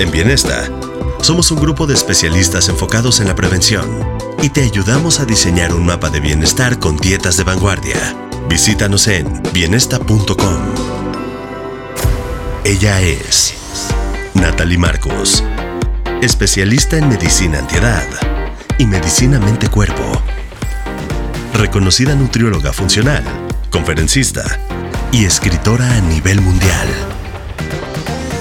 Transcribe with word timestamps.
En 0.00 0.10
Bienesta, 0.10 0.66
somos 1.20 1.50
un 1.50 1.60
grupo 1.60 1.86
de 1.86 1.92
especialistas 1.92 2.70
enfocados 2.70 3.20
en 3.20 3.28
la 3.28 3.34
prevención 3.34 3.84
y 4.42 4.48
te 4.48 4.62
ayudamos 4.62 5.20
a 5.20 5.26
diseñar 5.26 5.74
un 5.74 5.84
mapa 5.84 6.08
de 6.08 6.20
bienestar 6.20 6.78
con 6.78 6.96
dietas 6.96 7.36
de 7.36 7.44
vanguardia. 7.44 8.16
Visítanos 8.48 9.06
en 9.08 9.42
bienesta.com. 9.52 10.56
Ella 12.64 13.02
es 13.02 13.52
Natalie 14.32 14.78
Marcos, 14.78 15.44
especialista 16.22 16.96
en 16.96 17.10
medicina 17.10 17.58
antiedad 17.58 18.06
y 18.78 18.86
medicina 18.86 19.38
mente-cuerpo. 19.38 20.22
Reconocida 21.52 22.14
nutrióloga 22.14 22.72
funcional, 22.72 23.22
conferencista 23.68 24.44
y 25.12 25.26
escritora 25.26 25.94
a 25.94 26.00
nivel 26.00 26.40
mundial. 26.40 26.88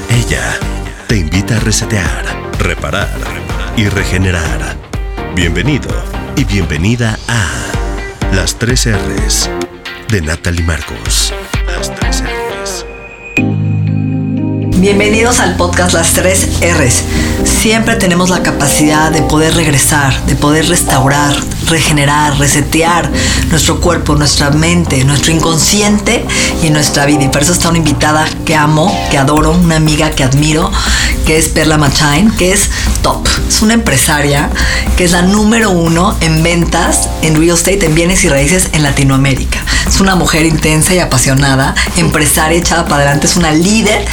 Ella 0.09 0.57
te 1.09 1.17
invita 1.17 1.57
a 1.57 1.59
resetear, 1.61 2.23
reparar 2.59 3.09
y 3.75 3.89
regenerar. 3.89 4.77
Bienvenido 5.33 5.89
y 6.35 6.43
bienvenida 6.43 7.17
a 7.27 8.35
Las 8.35 8.59
3 8.59 8.89
R's 8.93 9.49
de 10.09 10.21
Natalie 10.21 10.63
Marcos. 10.63 11.33
Las 11.65 11.91
3 11.95 12.23
R's. 12.61 12.85
Bienvenidos 14.77 15.39
al 15.39 15.57
podcast 15.57 15.95
Las 15.95 16.13
3 16.13 16.59
R's. 16.77 17.03
Siempre 17.43 17.95
tenemos 17.95 18.29
la 18.29 18.43
capacidad 18.43 19.11
de 19.11 19.21
poder 19.21 19.55
regresar, 19.55 20.25
de 20.25 20.35
poder 20.35 20.67
restaurar, 20.67 21.35
regenerar, 21.67 22.37
resetear 22.37 23.11
nuestro 23.49 23.79
cuerpo, 23.79 24.15
nuestra 24.15 24.49
mente, 24.49 25.03
nuestro 25.03 25.31
inconsciente 25.31 26.25
y 26.63 26.69
nuestra 26.69 27.05
vida. 27.05 27.23
Y 27.23 27.29
por 27.29 27.41
eso 27.41 27.53
está 27.53 27.69
una 27.69 27.77
invitada 27.77 28.25
que 28.45 28.55
amo, 28.55 28.95
que 29.11 29.17
adoro, 29.17 29.51
una 29.51 29.75
amiga 29.75 30.11
que 30.11 30.23
admiro, 30.23 30.71
que 31.25 31.37
es 31.37 31.49
Perla 31.49 31.77
Machain, 31.77 32.31
que 32.31 32.51
es 32.51 32.69
top. 33.01 33.27
Es 33.47 33.61
una 33.61 33.73
empresaria 33.73 34.49
que 34.97 35.05
es 35.05 35.11
la 35.11 35.21
número 35.21 35.69
uno 35.69 36.15
en 36.21 36.43
ventas 36.43 37.09
en 37.21 37.35
real 37.35 37.55
estate, 37.55 37.85
en 37.85 37.95
bienes 37.95 38.23
y 38.23 38.29
raíces 38.29 38.69
en 38.73 38.83
Latinoamérica. 38.83 39.59
Es 39.87 39.99
una 39.99 40.15
mujer 40.15 40.45
intensa 40.45 40.93
y 40.93 40.99
apasionada, 40.99 41.75
empresaria 41.97 42.57
echada 42.57 42.85
para 42.85 43.03
adelante, 43.03 43.27
es 43.27 43.35
una 43.35 43.51
líder, 43.51 44.05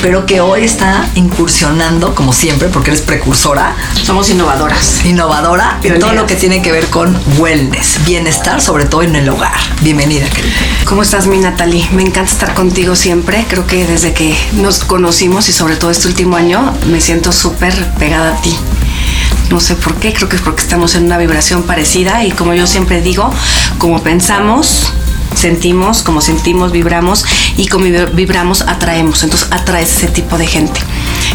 pero 0.00 0.26
que 0.26 0.40
hoy 0.40 0.64
está 0.64 1.08
incursionando, 1.14 2.14
como 2.14 2.32
siempre, 2.32 2.68
porque 2.74 2.90
eres 2.90 3.02
precursora. 3.02 3.76
Somos 4.02 4.28
innovadoras. 4.28 5.04
Innovadora 5.04 5.78
en 5.84 6.00
todo 6.00 6.12
lo 6.12 6.26
que 6.26 6.34
tiene 6.34 6.60
que 6.60 6.72
ver 6.72 6.90
con 6.90 7.16
wellness, 7.38 8.04
bienestar, 8.04 8.60
sobre 8.60 8.84
todo 8.84 9.02
en 9.02 9.14
el 9.14 9.28
hogar. 9.28 9.54
Bienvenida, 9.80 10.28
querida. 10.28 10.56
¿Cómo 10.84 11.02
estás, 11.02 11.28
mi 11.28 11.38
Natalie? 11.38 11.88
Me 11.92 12.02
encanta 12.02 12.32
estar 12.32 12.52
contigo 12.52 12.96
siempre. 12.96 13.46
Creo 13.48 13.64
que 13.64 13.86
desde 13.86 14.12
que 14.12 14.36
nos 14.54 14.80
conocimos 14.80 15.48
y 15.48 15.52
sobre 15.52 15.76
todo 15.76 15.92
este 15.92 16.08
último 16.08 16.36
año, 16.36 16.74
me 16.90 17.00
siento 17.00 17.30
súper 17.30 17.72
pegada 17.92 18.36
a 18.36 18.42
ti. 18.42 18.58
No 19.50 19.60
sé 19.60 19.76
por 19.76 19.94
qué, 19.94 20.12
creo 20.12 20.28
que 20.28 20.34
es 20.36 20.42
porque 20.42 20.62
estamos 20.62 20.96
en 20.96 21.04
una 21.04 21.16
vibración 21.16 21.62
parecida 21.62 22.24
y 22.24 22.32
como 22.32 22.54
yo 22.54 22.66
siempre 22.66 23.00
digo, 23.02 23.30
como 23.78 24.02
pensamos, 24.02 24.92
sentimos, 25.36 26.02
como 26.02 26.20
sentimos, 26.20 26.72
vibramos 26.72 27.24
y 27.56 27.68
como 27.68 27.84
vibramos, 27.84 28.62
atraemos. 28.62 29.22
Entonces 29.22 29.46
atraes 29.52 29.96
ese 29.96 30.08
tipo 30.08 30.38
de 30.38 30.48
gente. 30.48 30.80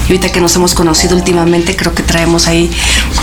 Y 0.08 0.12
ahorita 0.12 0.32
que 0.32 0.42
nos 0.42 0.56
hemos 0.56 0.74
conocido 0.74 1.16
últimamente, 1.16 1.76
creo 1.76 1.94
que 1.94 2.04
traemos 2.04 2.48
ahí 2.48 2.72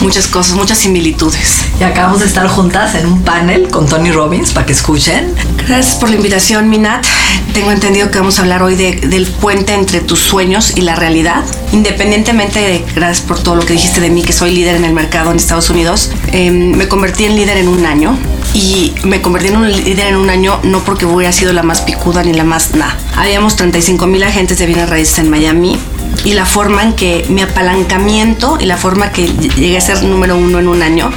muchas 0.01 0.27
cosas, 0.27 0.55
muchas 0.57 0.79
similitudes. 0.79 1.65
Y 1.81 1.85
acabamos 1.85 2.21
de 2.21 2.27
estar 2.27 2.47
juntas 2.49 2.95
en 2.95 3.07
un 3.07 3.23
panel 3.23 3.69
con 3.69 3.87
Tony 3.87 4.13
Robbins 4.13 4.53
para 4.53 4.67
que 4.67 4.73
escuchen. 4.73 5.35
Gracias 5.67 5.97
por 5.97 6.11
la 6.11 6.17
invitación, 6.17 6.69
Minat. 6.69 7.05
Tengo 7.53 7.71
entendido 7.73 8.11
que 8.11 8.19
vamos 8.19 8.39
a 8.39 8.43
hablar 8.43 8.63
hoy 8.63 8.77
de, 8.77 8.93
del 8.93 9.27
puente 9.27 9.75
entre 9.75 10.01
tus 10.01 10.21
sueños 10.21 10.77
y 10.77 10.83
la 10.83 10.95
realidad. 10.95 11.45
Independientemente 11.73 12.61
de, 12.61 12.85
gracias 12.95 13.27
por 13.27 13.43
todo 13.43 13.57
lo 13.57 13.65
que 13.65 13.73
dijiste 13.73 14.01
de 14.01 14.11
mí, 14.11 14.23
que 14.23 14.33
soy 14.33 14.53
líder 14.53 14.77
en 14.77 14.85
el 14.85 14.93
mercado 14.93 15.31
en 15.31 15.37
Estados 15.37 15.71
Unidos, 15.71 16.11
eh, 16.33 16.51
me 16.51 16.89
convertí 16.89 17.25
en 17.25 17.37
líder 17.37 17.57
en 17.57 17.69
un 17.69 17.87
año 17.87 18.17
y 18.55 18.95
me 19.05 19.21
convertí 19.23 19.49
en 19.49 19.57
un 19.57 19.71
líder 19.71 20.09
en 20.09 20.17
un 20.17 20.31
año 20.31 20.61
no 20.63 20.85
porque 20.85 21.07
hubiera 21.07 21.33
sido 21.33 21.53
la 21.53 21.63
más 21.63 21.83
picuda 21.83 22.23
ni 22.23 22.33
la 22.33 22.45
más 22.45 22.75
nada. 22.75 22.97
Habíamos 23.17 23.57
35 23.57 24.07
mil 24.07 24.23
agentes 24.23 24.59
de 24.59 24.67
bienes 24.67 24.89
raíces 24.89 25.19
en 25.19 25.31
Miami 25.31 25.79
y 26.25 26.33
la 26.33 26.47
forma 26.47 26.83
en 26.83 26.95
que 26.95 27.25
mi 27.29 27.43
apalancamiento 27.43 28.59
y 28.61 28.67
la 28.67 28.77
forma 28.77 29.13
que 29.13 29.27
llegué 29.27 29.77
a 29.77 29.81
ser 29.81 30.03
número 30.03 30.37
uno 30.37 30.59
en 30.59 30.69
un 30.69 30.83
año 30.83 31.11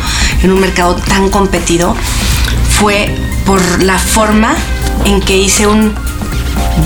en 0.43 0.51
un 0.51 0.59
mercado 0.59 0.95
tan 0.95 1.29
competido 1.29 1.95
fue 2.79 3.13
por 3.45 3.83
la 3.83 3.97
forma 3.97 4.55
en 5.05 5.21
que 5.21 5.37
hice 5.37 5.67
un 5.67 5.93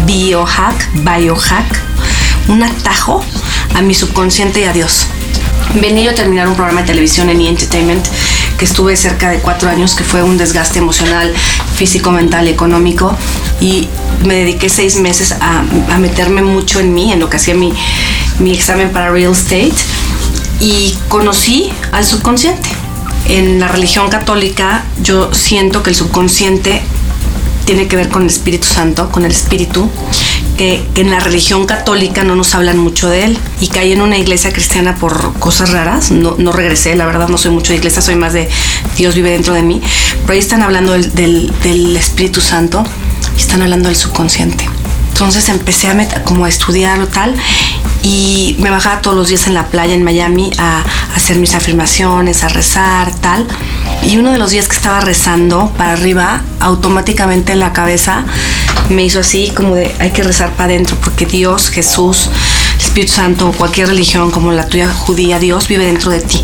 biohack, 0.05 0.89
biohack, 1.03 1.81
un 2.47 2.63
atajo 2.63 3.23
a 3.75 3.81
mi 3.81 3.93
subconsciente 3.93 4.61
y 4.61 4.63
a 4.65 4.73
Dios. 4.73 5.07
Venía 5.75 6.05
yo 6.05 6.11
a 6.11 6.15
terminar 6.15 6.47
un 6.47 6.55
programa 6.55 6.81
de 6.81 6.87
televisión 6.87 7.29
en 7.29 7.41
E! 7.41 7.49
Entertainment 7.49 8.05
estuve 8.63 8.95
cerca 8.95 9.29
de 9.29 9.39
cuatro 9.39 9.69
años, 9.69 9.95
que 9.95 10.03
fue 10.03 10.23
un 10.23 10.37
desgaste 10.37 10.79
emocional, 10.79 11.33
físico, 11.75 12.11
mental 12.11 12.47
económico. 12.47 13.15
Y 13.59 13.87
me 14.25 14.35
dediqué 14.35 14.69
seis 14.69 14.97
meses 14.97 15.33
a, 15.33 15.63
a 15.89 15.99
meterme 15.99 16.41
mucho 16.41 16.79
en 16.79 16.93
mí, 16.93 17.11
en 17.11 17.19
lo 17.19 17.29
que 17.29 17.37
hacía 17.37 17.55
mi, 17.55 17.73
mi 18.39 18.53
examen 18.53 18.91
para 18.91 19.11
real 19.11 19.31
estate. 19.31 19.73
Y 20.59 20.95
conocí 21.09 21.71
al 21.91 22.05
subconsciente. 22.05 22.69
En 23.27 23.59
la 23.59 23.67
religión 23.67 24.09
católica 24.09 24.83
yo 25.01 25.33
siento 25.33 25.81
que 25.81 25.91
el 25.91 25.95
subconsciente 25.95 26.81
tiene 27.65 27.87
que 27.87 27.95
ver 27.95 28.09
con 28.09 28.23
el 28.23 28.27
Espíritu 28.27 28.67
Santo, 28.67 29.09
con 29.09 29.23
el 29.25 29.31
Espíritu, 29.31 29.89
que, 30.57 30.83
en 30.95 31.11
la 31.11 31.19
religión 31.19 31.65
católica 31.65 32.23
no 32.23 32.35
nos 32.35 32.55
hablan 32.55 32.77
mucho 32.77 33.09
de 33.09 33.25
él. 33.25 33.37
Y 33.61 33.67
caí 33.67 33.91
en 33.91 34.01
una 34.01 34.17
iglesia 34.17 34.51
cristiana 34.51 34.95
por 34.95 35.33
cosas 35.39 35.71
raras. 35.71 36.11
No, 36.11 36.35
no 36.37 36.51
regresé, 36.51 36.95
la 36.95 37.05
verdad 37.05 37.27
no 37.27 37.37
soy 37.37 37.51
mucho 37.51 37.73
de 37.73 37.79
iglesia, 37.79 38.01
soy 38.01 38.15
más 38.15 38.33
de 38.33 38.49
Dios 38.97 39.15
vive 39.15 39.31
dentro 39.31 39.53
de 39.53 39.63
mí. 39.63 39.81
Pero 40.21 40.33
ahí 40.33 40.39
están 40.39 40.61
hablando 40.61 40.93
del, 40.93 41.13
del, 41.13 41.53
del 41.63 41.95
Espíritu 41.97 42.41
Santo 42.41 42.83
y 43.37 43.39
están 43.39 43.61
hablando 43.61 43.89
del 43.89 43.95
subconsciente. 43.95 44.67
Entonces 45.13 45.47
empecé 45.49 45.89
a, 45.89 45.93
meter, 45.93 46.23
como 46.23 46.45
a 46.45 46.49
estudiarlo 46.49 47.07
tal 47.07 47.35
y 48.01 48.55
me 48.59 48.71
bajaba 48.71 48.99
todos 49.01 49.15
los 49.15 49.29
días 49.29 49.45
en 49.45 49.53
la 49.53 49.67
playa 49.67 49.93
en 49.93 50.03
Miami 50.03 50.51
a, 50.57 50.83
hacer 51.15 51.37
mis 51.37 51.53
afirmaciones, 51.53 52.43
a 52.43 52.49
rezar, 52.49 53.13
tal. 53.21 53.45
Y 54.01 54.17
uno 54.17 54.31
de 54.31 54.39
los 54.39 54.49
días 54.49 54.67
que 54.67 54.75
estaba 54.75 55.01
rezando 55.01 55.71
para 55.77 55.93
arriba, 55.93 56.41
automáticamente 56.59 57.53
en 57.53 57.59
la 57.59 57.71
cabeza 57.73 58.25
me 58.89 59.05
hizo 59.05 59.19
así 59.19 59.51
como 59.55 59.75
hay 59.75 60.11
que 60.11 60.23
rezar 60.23 60.49
para 60.51 60.65
adentro 60.65 60.97
porque 61.01 61.27
Dios, 61.27 61.69
Jesús, 61.69 62.29
Espíritu 62.79 63.13
Santo, 63.13 63.53
cualquier 63.55 63.87
religión 63.87 64.31
como 64.31 64.51
la 64.51 64.67
tuya 64.67 64.91
judía, 64.91 65.37
Dios 65.37 65.67
vive 65.67 65.85
dentro 65.85 66.09
de 66.09 66.21
ti. 66.21 66.43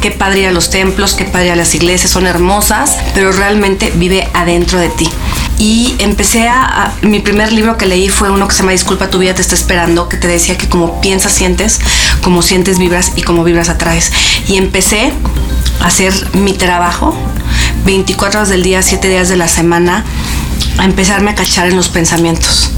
Qué 0.00 0.12
padre 0.12 0.46
a 0.46 0.52
los 0.52 0.70
templos, 0.70 1.14
qué 1.14 1.24
padre 1.24 1.50
a 1.50 1.56
las 1.56 1.74
iglesias, 1.74 2.12
son 2.12 2.26
hermosas, 2.26 2.96
pero 3.12 3.32
realmente 3.32 3.92
vive 3.96 4.28
adentro 4.32 4.78
de 4.78 4.88
ti 4.88 5.10
y 5.58 5.94
empecé 5.98 6.48
a, 6.48 6.64
a, 6.64 6.94
mi 7.02 7.20
primer 7.20 7.52
libro 7.52 7.76
que 7.76 7.86
leí 7.86 8.08
fue 8.08 8.30
uno 8.30 8.48
que 8.48 8.54
se 8.54 8.60
llama 8.60 8.72
Disculpa 8.72 9.10
tu 9.10 9.18
vida 9.18 9.34
te 9.34 9.42
está 9.42 9.54
esperando 9.54 10.08
que 10.08 10.16
te 10.16 10.26
decía 10.26 10.58
que 10.58 10.68
como 10.68 11.00
piensas 11.00 11.32
sientes 11.32 11.80
como 12.22 12.42
sientes 12.42 12.78
vibras 12.78 13.12
y 13.16 13.22
como 13.22 13.44
vibras 13.44 13.68
atraes 13.68 14.12
y 14.48 14.56
empecé 14.56 15.12
a 15.80 15.86
hacer 15.86 16.12
mi 16.34 16.52
trabajo 16.52 17.16
24 17.84 18.40
horas 18.40 18.48
del 18.48 18.62
día 18.62 18.82
7 18.82 19.08
días 19.08 19.28
de 19.28 19.36
la 19.36 19.48
semana 19.48 20.04
a 20.78 20.84
empezarme 20.84 21.30
a 21.30 21.34
cachar 21.34 21.68
en 21.68 21.76
los 21.76 21.88
pensamientos 21.88 22.70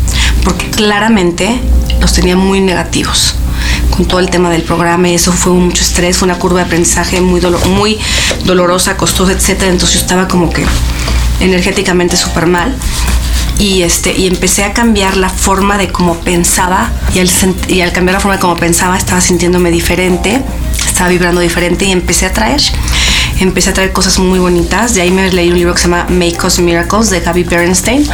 porque 0.44 0.70
claramente 0.70 1.60
los 2.00 2.12
tenía 2.12 2.36
muy 2.36 2.60
negativos 2.60 3.36
con 3.91 4.04
todo 4.06 4.20
el 4.20 4.31
tema 4.31 4.50
del 4.50 4.62
programa 4.62 5.09
y 5.09 5.15
eso 5.15 5.32
fue 5.32 5.53
mucho 5.53 5.82
estrés, 5.82 6.19
fue 6.19 6.26
una 6.26 6.38
curva 6.38 6.60
de 6.60 6.66
aprendizaje 6.66 7.20
muy, 7.20 7.41
muy 7.70 7.98
dolorosa, 8.44 8.97
costosa, 8.97 9.32
etcétera. 9.32 9.70
Entonces 9.70 9.94
yo 9.94 10.00
estaba 10.03 10.28
como 10.28 10.50
que 10.50 10.65
energéticamente 11.41 12.16
súper 12.16 12.47
mal. 12.47 12.74
Y, 13.58 13.82
este, 13.82 14.12
y 14.12 14.26
empecé 14.26 14.64
a 14.64 14.74
cambiar 14.74 15.16
la 15.16 15.30
forma 15.30 15.78
de 15.78 15.88
cómo 15.88 16.20
pensaba 16.20 16.91
y 17.14 17.20
al, 17.20 17.30
y 17.69 17.80
al 17.80 17.92
cambiar 17.92 18.14
la 18.14 18.20
forma 18.20 18.34
de 18.34 18.41
cómo 18.41 18.56
pensaba 18.56 18.98
estaba 18.98 19.22
sintiéndome 19.22 19.71
diferente, 19.71 20.42
estaba 20.86 21.09
vibrando 21.09 21.41
diferente 21.41 21.86
y 21.86 21.92
empecé 21.92 22.27
a 22.27 22.33
traer 22.34 22.60
empecé 23.41 23.71
a 23.71 23.74
traer 23.74 23.92
cosas 23.92 24.18
muy 24.18 24.38
bonitas. 24.38 24.94
De 24.94 25.03
ahí 25.03 25.10
me 25.10 25.30
leí 25.33 25.50
un 25.50 25.56
libro 25.56 25.74
que 25.74 25.80
se 25.80 25.88
llama 25.88 26.06
Make 26.09 26.38
Us 26.44 26.59
Miracles 26.59 27.10
de 27.10 27.21
Gaby 27.21 27.44
Bernstein, 27.44 28.06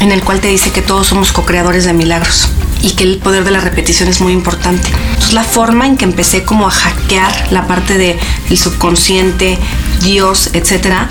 en 0.00 0.12
el 0.12 0.22
cual 0.22 0.40
te 0.40 0.48
dice 0.48 0.70
que 0.70 0.82
todos 0.82 1.06
somos 1.06 1.32
co-creadores 1.32 1.84
de 1.84 1.92
milagros 1.92 2.48
y 2.82 2.92
que 2.92 3.04
el 3.04 3.18
poder 3.18 3.44
de 3.44 3.50
la 3.50 3.60
repetición 3.60 4.08
es 4.08 4.20
muy 4.20 4.32
importante. 4.32 4.88
Entonces 4.88 5.34
la 5.34 5.44
forma 5.44 5.86
en 5.86 5.96
que 5.96 6.04
empecé 6.04 6.44
como 6.44 6.66
a 6.66 6.70
hackear 6.70 7.52
la 7.52 7.66
parte 7.66 7.98
del 7.98 8.18
de 8.48 8.56
subconsciente, 8.56 9.58
Dios, 10.02 10.50
etcétera, 10.54 11.08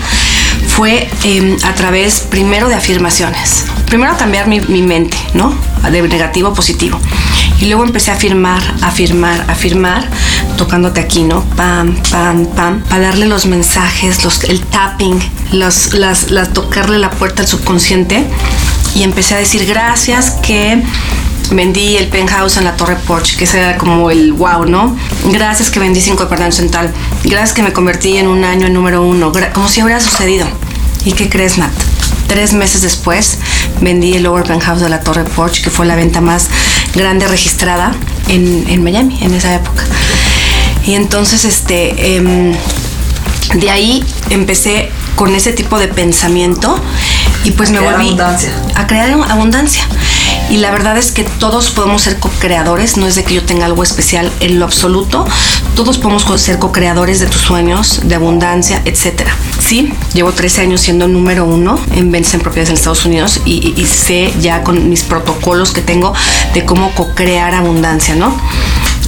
fue 0.68 1.08
eh, 1.24 1.56
a 1.64 1.74
través 1.74 2.20
primero 2.20 2.68
de 2.68 2.74
afirmaciones. 2.74 3.64
Primero 3.86 4.16
cambiar 4.16 4.46
mi, 4.46 4.60
mente, 4.60 5.16
¿no? 5.34 5.54
De 5.90 6.02
negativo 6.02 6.48
a 6.48 6.54
positivo. 6.54 6.98
Y 7.60 7.66
luego 7.66 7.84
empecé 7.84 8.10
a 8.10 8.14
afirmar, 8.14 8.62
afirmar, 8.80 9.44
afirmar, 9.48 10.08
tocándote 10.56 11.00
aquí, 11.00 11.22
¿no? 11.22 11.42
Pam, 11.56 11.94
pam, 12.10 12.46
pam, 12.46 12.82
para 12.84 13.08
darle 13.08 13.26
los 13.26 13.46
mensajes, 13.46 14.24
los, 14.24 14.44
el 14.44 14.60
tapping, 14.60 15.18
las, 15.52 15.92
las, 15.92 16.28
tocarle 16.52 16.98
la 16.98 17.10
puerta 17.10 17.42
al 17.42 17.48
subconsciente. 17.48 18.24
Y 18.94 19.02
empecé 19.02 19.34
a 19.34 19.38
decir 19.38 19.66
gracias 19.66 20.30
que 20.42 20.82
vendí 21.50 21.96
el 21.96 22.06
penthouse 22.08 22.56
en 22.56 22.64
la 22.64 22.76
Torre 22.76 22.96
Porsche, 22.96 23.36
que 23.36 23.44
ese 23.44 23.58
era 23.58 23.76
como 23.76 24.10
el 24.10 24.32
wow, 24.32 24.64
¿no? 24.64 24.96
Gracias 25.26 25.70
que 25.70 25.80
vendí 25.80 26.00
cinco 26.00 26.22
departamentos 26.22 26.60
en 26.60 26.70
tal. 26.70 26.92
Gracias 27.30 27.52
que 27.52 27.62
me 27.62 27.72
convertí 27.72 28.16
en 28.16 28.26
un 28.26 28.44
año 28.44 28.68
número 28.68 29.02
uno. 29.02 29.30
Como 29.54 29.68
si 29.68 29.84
hubiera 29.84 30.00
sucedido. 30.00 30.48
¿Y 31.04 31.12
qué 31.12 31.28
crees, 31.28 31.58
Nat? 31.58 31.70
Tres 32.26 32.52
meses 32.54 32.82
después 32.82 33.38
vendí 33.80 34.14
el 34.14 34.24
Lower 34.24 34.42
Penthouse 34.42 34.80
de 34.80 34.88
la 34.88 34.98
Torre 34.98 35.22
Porsche, 35.22 35.62
que 35.62 35.70
fue 35.70 35.86
la 35.86 35.94
venta 35.94 36.20
más 36.20 36.48
grande 36.92 37.28
registrada 37.28 37.92
en, 38.26 38.64
en 38.68 38.82
Miami 38.82 39.16
en 39.22 39.32
esa 39.32 39.54
época. 39.54 39.84
Y 40.84 40.94
entonces, 40.94 41.44
este, 41.44 42.16
em, 42.16 42.52
de 43.54 43.70
ahí 43.70 44.04
empecé 44.30 44.90
con 45.14 45.32
ese 45.36 45.52
tipo 45.52 45.78
de 45.78 45.86
pensamiento 45.86 46.82
y 47.44 47.52
pues 47.52 47.70
me 47.70 47.78
volví 47.78 48.16
a 48.74 48.86
crear 48.88 49.08
abundancia. 49.28 49.86
Y 50.50 50.56
la 50.56 50.72
verdad 50.72 50.98
es 50.98 51.12
que 51.12 51.22
todos 51.22 51.70
podemos 51.70 52.02
ser 52.02 52.18
co-creadores, 52.18 52.96
no 52.96 53.06
es 53.06 53.14
de 53.14 53.22
que 53.22 53.34
yo 53.34 53.44
tenga 53.44 53.66
algo 53.66 53.84
especial 53.84 54.32
en 54.40 54.58
lo 54.58 54.64
absoluto, 54.64 55.24
todos 55.76 55.96
podemos 55.98 56.24
ser 56.40 56.58
co-creadores 56.58 57.20
de 57.20 57.26
tus 57.26 57.40
sueños, 57.40 58.00
de 58.02 58.16
abundancia, 58.16 58.82
etc. 58.84 59.28
Sí, 59.60 59.92
llevo 60.12 60.32
13 60.32 60.62
años 60.62 60.80
siendo 60.80 61.06
número 61.06 61.44
uno 61.44 61.78
en 61.94 62.10
ventas 62.10 62.34
en 62.34 62.40
propiedades 62.40 62.70
en 62.70 62.74
Estados 62.74 63.04
Unidos 63.06 63.40
y, 63.44 63.86
sé 63.86 64.34
ya 64.40 64.64
con 64.64 64.90
mis 64.90 65.04
protocolos 65.04 65.70
que 65.70 65.82
tengo 65.82 66.12
de 66.52 66.64
cómo 66.64 66.92
co-crear 66.96 67.54
abundancia, 67.54 68.16
¿no? 68.16 68.36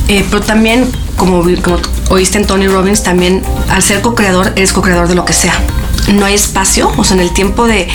Eh, 0.06 0.25
pero 0.31 0.43
también, 0.43 0.88
como, 1.17 1.43
como 1.61 1.79
oíste 2.11 2.38
en 2.38 2.47
Tony 2.47 2.69
Robbins, 2.69 3.03
también 3.03 3.43
al 3.69 3.83
ser 3.83 4.00
co-creador, 4.00 4.53
eres 4.55 4.73
co-creador 4.73 5.09
de 5.09 5.17
lo 5.17 5.25
que 5.25 5.33
sea. 5.33 5.61
No 6.14 6.26
hay 6.26 6.34
espacio, 6.34 6.93
o 6.96 7.04
sea, 7.04 7.16
en 7.16 7.22
el 7.22 7.32
tiempo 7.32 7.66
de, 7.66 7.88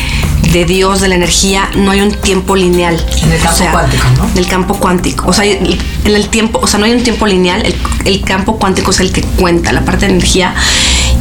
de 0.51 0.65
Dios, 0.65 1.01
de 1.01 1.07
la 1.07 1.15
energía, 1.15 1.69
no 1.75 1.91
hay 1.91 2.01
un 2.01 2.11
tiempo 2.11 2.55
lineal. 2.55 2.95
En 3.21 3.31
el 3.31 3.39
campo 3.39 3.65
cuántico, 3.71 4.05
¿no? 4.17 4.29
En 4.29 4.37
el 4.37 4.47
campo 4.47 4.75
cuántico. 4.75 5.27
O 5.27 5.33
sea, 5.33 5.45
en 5.45 5.77
el 6.05 6.29
tiempo, 6.29 6.59
o 6.61 6.67
sea, 6.67 6.79
no 6.79 6.85
hay 6.85 6.93
un 6.93 7.03
tiempo 7.03 7.27
lineal, 7.27 7.65
el, 7.65 7.75
el 8.05 8.21
campo 8.21 8.57
cuántico 8.57 8.91
es 8.91 8.99
el 8.99 9.11
que 9.11 9.21
cuenta, 9.21 9.73
la 9.73 9.83
parte 9.85 10.07
de 10.07 10.13
energía. 10.13 10.55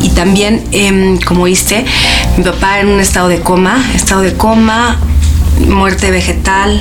Y 0.00 0.10
también, 0.10 0.64
eh, 0.72 1.18
como 1.26 1.42
oíste, 1.44 1.84
mi 2.36 2.44
papá 2.44 2.80
en 2.80 2.88
un 2.88 3.00
estado 3.00 3.28
de 3.28 3.40
coma, 3.40 3.84
estado 3.94 4.22
de 4.22 4.34
coma, 4.34 4.98
muerte 5.66 6.10
vegetal, 6.10 6.80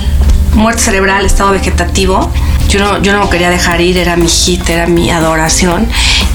muerte 0.54 0.82
cerebral, 0.82 1.26
estado 1.26 1.52
vegetativo. 1.52 2.32
Yo 2.70 2.80
no, 2.80 3.02
yo 3.02 3.14
no 3.14 3.20
lo 3.20 3.30
quería 3.30 3.50
dejar 3.50 3.82
ir, 3.82 3.98
era 3.98 4.16
mi 4.16 4.28
hit, 4.28 4.68
era 4.70 4.88
mi 4.88 5.12
adoración. 5.12 5.88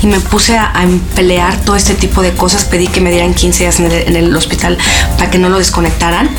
Y 0.02 0.06
me 0.06 0.20
puse 0.20 0.56
a, 0.56 0.72
pelear 1.14 1.60
todo 1.60 1.76
este 1.76 1.94
tipo 1.94 2.22
de 2.22 2.32
cosas. 2.32 2.64
Pedí 2.64 2.88
que 2.88 3.00
me 3.00 3.10
dieran 3.10 3.34
15 3.34 3.64
días 3.64 3.80
en 3.80 4.16
el 4.16 4.34
hospital 4.34 4.78
para 5.18 5.30
que 5.30 5.38
no 5.38 5.48
lo 5.48 5.58
desconectaran. 5.58 6.30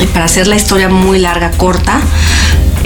Y 0.00 0.06
para 0.06 0.26
hacer 0.26 0.46
la 0.46 0.56
historia 0.56 0.88
muy 0.88 1.18
larga, 1.18 1.50
corta, 1.52 2.00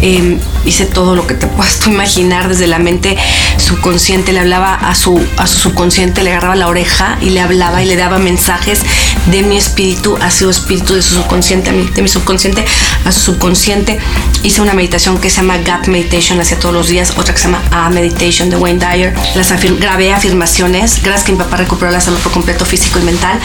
eh, 0.03 0.39
hice 0.65 0.87
todo 0.87 1.15
lo 1.15 1.27
que 1.27 1.35
te 1.35 1.47
puedas 1.47 1.79
tú 1.79 1.91
imaginar 1.91 2.49
desde 2.49 2.67
la 2.67 2.79
mente 2.79 3.17
subconsciente, 3.57 4.33
le 4.33 4.41
hablaba 4.41 4.75
a 4.75 4.95
su, 4.95 5.25
a 5.37 5.47
su 5.47 5.59
subconsciente, 5.59 6.23
le 6.23 6.31
agarraba 6.31 6.57
la 6.57 6.69
oreja 6.69 7.19
y 7.21 7.31
le 7.31 7.41
hablaba 7.41 7.83
y 7.83 7.87
le 7.87 7.97
daba 7.97 8.19
mensajes 8.19 8.81
de 9.27 9.43
mi 9.43 9.57
espíritu 9.57 10.17
a 10.21 10.31
su 10.31 10.49
espíritu, 10.51 10.95
de 10.95 11.03
su 11.03 11.15
subconsciente, 11.15 11.71
a 11.71 11.73
mi, 11.73 11.85
de 11.85 12.03
mi 12.03 12.09
subconsciente 12.09 12.65
a 13.05 13.13
su 13.13 13.21
subconsciente. 13.21 13.99
Hice 14.43 14.61
una 14.61 14.75
meditación 14.75 15.19
que 15.19 15.31
se 15.31 15.39
llama 15.39 15.59
Gut 15.59 15.89
Meditation, 15.89 16.41
hacía 16.41 16.59
todos 16.59 16.75
los 16.75 16.89
días, 16.89 17.15
otra 17.17 17.35
que 17.35 17.41
se 17.41 17.49
llama 17.49 17.63
A 17.71 17.91
Meditation 17.91 18.51
de 18.51 18.57
Wayne 18.57 18.79
Dyer. 18.79 19.15
Las 19.35 19.53
afir 19.53 19.77
grabé 19.79 20.13
afirmaciones, 20.13 21.03
gracias 21.03 21.25
que 21.25 21.33
mi 21.33 21.39
papá 21.39 21.57
recuperó 21.57 21.91
la 21.91 22.01
salud 22.01 22.19
por 22.19 22.33
completo 22.33 22.65
físico 22.65 22.99
y 22.99 23.03
mental 23.03 23.39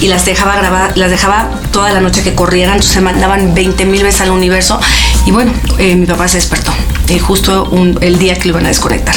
y 0.00 0.08
las 0.08 0.24
dejaba 0.24 0.56
grabar, 0.56 0.96
las 0.96 1.10
dejaba 1.10 1.50
toda 1.72 1.92
la 1.92 2.00
noche 2.00 2.22
que 2.22 2.34
corrieran, 2.34 2.82
se 2.82 3.00
mandaban 3.00 3.54
20 3.54 3.84
mil 3.84 4.02
veces 4.02 4.20
al 4.20 4.30
universo 4.30 4.78
y 5.26 5.30
bueno, 5.30 5.52
eh, 5.78 5.87
mi 5.96 6.06
papá 6.06 6.28
se 6.28 6.36
despertó 6.36 6.72
eh, 7.08 7.18
justo 7.18 7.70
el 8.00 8.18
día 8.18 8.36
que 8.36 8.48
lo 8.48 8.54
iban 8.54 8.66
a 8.66 8.68
desconectar. 8.68 9.14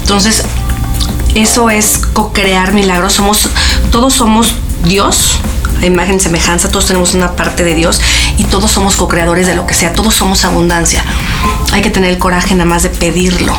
Entonces, 0.00 0.44
eso 1.34 1.70
es 1.70 2.00
co-crear 2.12 2.72
milagros. 2.72 3.12
Somos, 3.12 3.48
todos 3.90 4.14
somos 4.14 4.54
Dios, 4.84 5.38
imagen 5.82 6.16
y 6.16 6.20
semejanza, 6.20 6.68
todos 6.68 6.86
tenemos 6.86 7.14
una 7.14 7.36
parte 7.36 7.64
de 7.64 7.74
Dios 7.74 8.00
y 8.36 8.44
todos 8.44 8.70
somos 8.70 8.96
co-creadores 8.96 9.46
de 9.46 9.54
lo 9.54 9.66
que 9.66 9.74
sea, 9.74 9.92
todos 9.92 10.14
somos 10.14 10.44
abundancia. 10.44 11.04
Hay 11.72 11.82
que 11.82 11.90
tener 11.90 12.10
el 12.10 12.18
coraje 12.18 12.54
nada 12.54 12.68
más 12.68 12.82
de 12.82 12.90
pedirlo. 12.90 13.56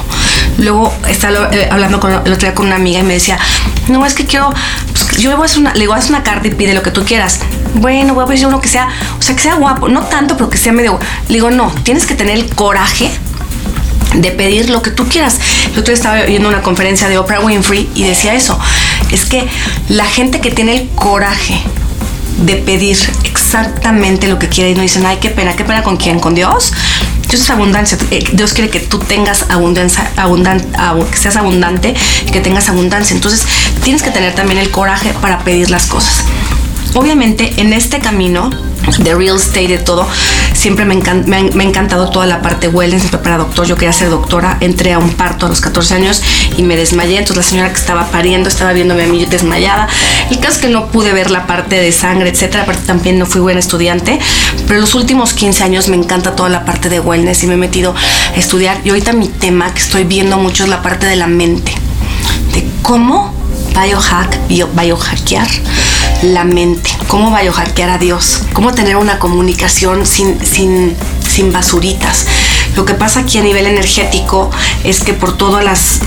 Luego 0.57 0.93
estaba 1.07 1.49
eh, 1.51 1.69
hablando 1.71 1.99
con, 1.99 2.11
el 2.11 2.33
otro 2.33 2.53
con 2.55 2.67
una 2.67 2.75
amiga 2.75 2.99
y 2.99 3.03
me 3.03 3.13
decía, 3.13 3.37
no, 3.87 4.05
es 4.05 4.13
que 4.13 4.25
quiero, 4.25 4.53
pues, 4.91 5.21
yo 5.21 5.29
le 5.29 5.35
voy 5.35 5.43
a 5.43 5.45
hacer 5.45 5.59
una, 5.59 5.73
le 5.73 5.87
voy 5.87 5.99
una 6.09 6.23
carta 6.23 6.47
y 6.47 6.51
pide 6.51 6.73
lo 6.73 6.83
que 6.83 6.91
tú 6.91 7.05
quieras. 7.05 7.39
Bueno, 7.75 8.13
voy 8.13 8.23
a 8.23 8.27
pedir 8.27 8.47
uno 8.47 8.59
que 8.59 8.67
sea, 8.67 8.89
o 9.17 9.21
sea, 9.21 9.35
que 9.35 9.41
sea 9.41 9.55
guapo, 9.55 9.89
no 9.89 10.03
tanto, 10.03 10.35
pero 10.35 10.49
que 10.49 10.57
sea 10.57 10.73
medio. 10.73 10.99
Le 11.27 11.35
digo, 11.35 11.51
no, 11.51 11.71
tienes 11.83 12.05
que 12.05 12.15
tener 12.15 12.37
el 12.37 12.53
coraje 12.53 13.09
de 14.15 14.31
pedir 14.31 14.69
lo 14.69 14.81
que 14.81 14.91
tú 14.91 15.07
quieras. 15.07 15.39
El 15.65 15.79
otro 15.79 15.85
día 15.85 15.93
estaba 15.93 16.21
viendo 16.23 16.49
una 16.49 16.61
conferencia 16.61 17.07
de 17.07 17.17
Oprah 17.17 17.41
Winfrey 17.41 17.89
y 17.93 18.03
decía 18.03 18.33
eso. 18.33 18.57
Es 19.11 19.25
que 19.25 19.47
la 19.87 20.05
gente 20.05 20.41
que 20.41 20.51
tiene 20.51 20.73
el 20.73 20.89
coraje 20.89 21.61
de 22.37 22.55
pedir 22.55 22.97
exactamente 23.23 24.27
lo 24.27 24.39
que 24.39 24.47
quiere 24.47 24.71
y 24.71 24.75
no 24.75 24.81
dicen, 24.81 25.05
ay, 25.05 25.17
qué 25.21 25.29
pena, 25.29 25.55
qué 25.55 25.63
pena 25.63 25.83
con 25.83 25.97
quién, 25.97 26.19
con 26.19 26.35
Dios. 26.35 26.73
Dios 27.29 27.41
es 27.41 27.49
abundancia. 27.49 27.97
Dios 28.33 28.53
quiere 28.53 28.71
que 28.71 28.79
tú 28.79 28.97
tengas 28.99 29.45
abundancia, 29.49 30.11
abundante, 30.15 30.67
que 31.11 31.17
seas 31.17 31.35
abundante 31.35 31.93
y 32.25 32.31
que 32.31 32.39
tengas 32.39 32.69
abundancia. 32.69 33.15
Entonces 33.15 33.45
tienes 33.83 34.01
que 34.01 34.09
tener 34.09 34.33
también 34.33 34.57
el 34.57 34.71
coraje 34.71 35.13
para 35.21 35.39
pedir 35.39 35.69
las 35.69 35.85
cosas. 35.85 36.23
Obviamente 36.95 37.53
en 37.57 37.73
este 37.73 37.99
camino 37.99 38.49
de 38.97 39.15
real 39.15 39.35
estate, 39.35 39.67
de 39.67 39.77
todo, 39.77 40.07
siempre 40.53 40.85
me, 40.85 40.95
me, 40.95 41.43
me, 41.51 41.63
ha 41.63 41.67
encantado 41.67 42.09
toda 42.09 42.25
la 42.25 42.41
parte 42.41 42.67
wellness, 42.67 43.01
siempre 43.01 43.19
para 43.19 43.37
doctor, 43.37 43.67
yo 43.67 43.75
quería 43.75 43.93
ser 43.93 44.09
doctora, 44.09 44.57
entré 44.61 44.93
a 44.93 44.99
un 44.99 45.11
parto 45.13 45.45
a 45.45 45.49
los 45.49 45.61
14 45.61 45.93
años 45.93 46.21
y 46.57 46.63
me 46.63 46.75
desmayé, 46.75 47.17
entonces 47.17 47.37
la 47.37 47.43
señora 47.43 47.69
que 47.69 47.79
estaba 47.79 48.05
pariendo 48.07 48.49
estaba 48.49 48.73
viéndome 48.73 49.03
a 49.03 49.07
mí 49.07 49.25
desmayada, 49.25 49.87
el 50.31 50.39
caso 50.39 50.53
es 50.53 50.57
que 50.57 50.69
no 50.69 50.87
pude 50.87 51.13
ver 51.13 51.29
la 51.29 51.45
parte 51.45 51.79
de 51.79 51.91
sangre, 51.91 52.29
etcétera, 52.29 52.63
aparte 52.63 52.87
también 52.87 53.19
no 53.19 53.25
fui 53.25 53.41
buena 53.41 53.59
estudiante, 53.59 54.19
pero 54.67 54.79
los 54.79 54.95
últimos 54.95 55.33
15 55.33 55.63
años 55.63 55.87
me 55.87 55.95
encanta 55.95 56.35
toda 56.35 56.49
la 56.49 56.65
parte 56.65 56.89
de 56.89 56.99
wellness 56.99 57.43
y 57.43 57.47
me 57.47 57.53
he 57.53 57.57
metido 57.57 57.93
a 57.93 58.39
estudiar. 58.39 58.81
Y 58.83 58.89
ahorita 58.89 59.13
mi 59.13 59.27
tema 59.27 59.71
que 59.73 59.79
estoy 59.79 60.03
viendo 60.03 60.37
mucho 60.37 60.63
es 60.63 60.69
la 60.69 60.81
parte 60.81 61.05
de 61.05 61.15
la 61.15 61.27
mente, 61.27 61.73
de 62.53 62.67
cómo 62.81 63.33
biohack, 63.75 64.47
bio, 64.47 64.67
biohackear 64.73 65.47
la 66.21 66.43
mente, 66.43 66.91
cómo 67.07 67.35
biohackear 67.35 67.89
a 67.89 67.97
Dios, 67.97 68.43
cómo 68.53 68.73
tener 68.73 68.97
una 68.97 69.19
comunicación 69.19 70.05
sin, 70.05 70.43
sin, 70.45 70.95
sin 71.27 71.51
basuritas. 71.51 72.25
Lo 72.75 72.85
que 72.85 72.93
pasa 72.93 73.21
aquí 73.21 73.37
a 73.37 73.41
nivel 73.41 73.67
energético 73.67 74.49
es 74.83 75.01
que 75.01 75.13
por 75.13 75.37
todos 75.37 75.63
las, 75.63 75.99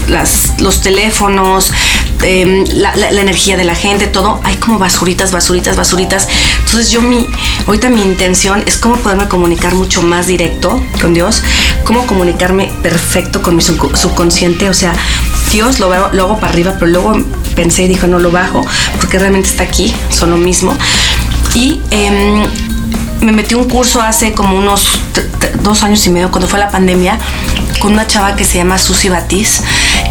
los 0.61 0.81
teléfonos, 0.81 1.73
la, 2.21 2.95
la, 2.97 3.11
la, 3.11 3.21
energía 3.21 3.57
de 3.57 3.65
la 3.65 3.75
gente, 3.75 4.07
todo, 4.07 4.41
hay 4.45 4.57
como 4.57 4.79
basuritas, 4.79 5.33
basuritas, 5.33 5.77
basuritas. 5.77 6.29
Entonces 6.65 6.91
yo 6.91 7.03
mi, 7.03 7.27
ahorita 7.67 7.89
mi 7.89 8.03
intención 8.03 8.63
es 8.67 8.77
cómo 8.77 8.97
poderme 8.97 9.29
comunicar 9.29 9.75
mucho 9.75 10.03
más 10.03 10.27
directo 10.27 10.83
con 11.01 11.15
Dios, 11.15 11.43
cómo 11.85 12.07
comunicarme 12.07 12.73
perfecto 12.83 13.43
con 13.43 13.57
mi 13.57 13.63
subconsciente, 13.63 14.69
o 14.69 14.75
sea, 14.75 14.93
Dios 15.51 15.81
lo, 15.81 15.89
veo, 15.89 16.11
lo 16.13 16.25
hago 16.25 16.39
para 16.39 16.53
arriba, 16.53 16.77
pero 16.79 16.87
luego 16.87 17.15
pensé 17.55 17.85
y 17.85 17.89
dijo, 17.89 18.07
no 18.07 18.19
lo 18.19 18.31
bajo, 18.31 18.65
porque 19.01 19.19
realmente 19.19 19.49
está 19.49 19.65
aquí, 19.65 19.93
son 20.11 20.31
lo 20.31 20.37
mismo. 20.37 20.77
Y 21.55 21.81
eh, 21.91 22.43
me 23.21 23.33
metí 23.33 23.55
un 23.55 23.69
curso 23.69 24.03
hace 24.03 24.33
como 24.33 24.57
unos 24.57 24.99
dos 25.63 25.83
años 25.83 26.05
y 26.07 26.11
medio, 26.11 26.31
cuando 26.31 26.49
fue 26.49 26.59
la 26.59 26.71
pandemia, 26.71 27.19
con 27.79 27.93
una 27.93 28.07
chava 28.07 28.37
que 28.37 28.45
se 28.45 28.59
llama 28.59 28.79
Susi 28.79 29.09
Batiz, 29.09 29.63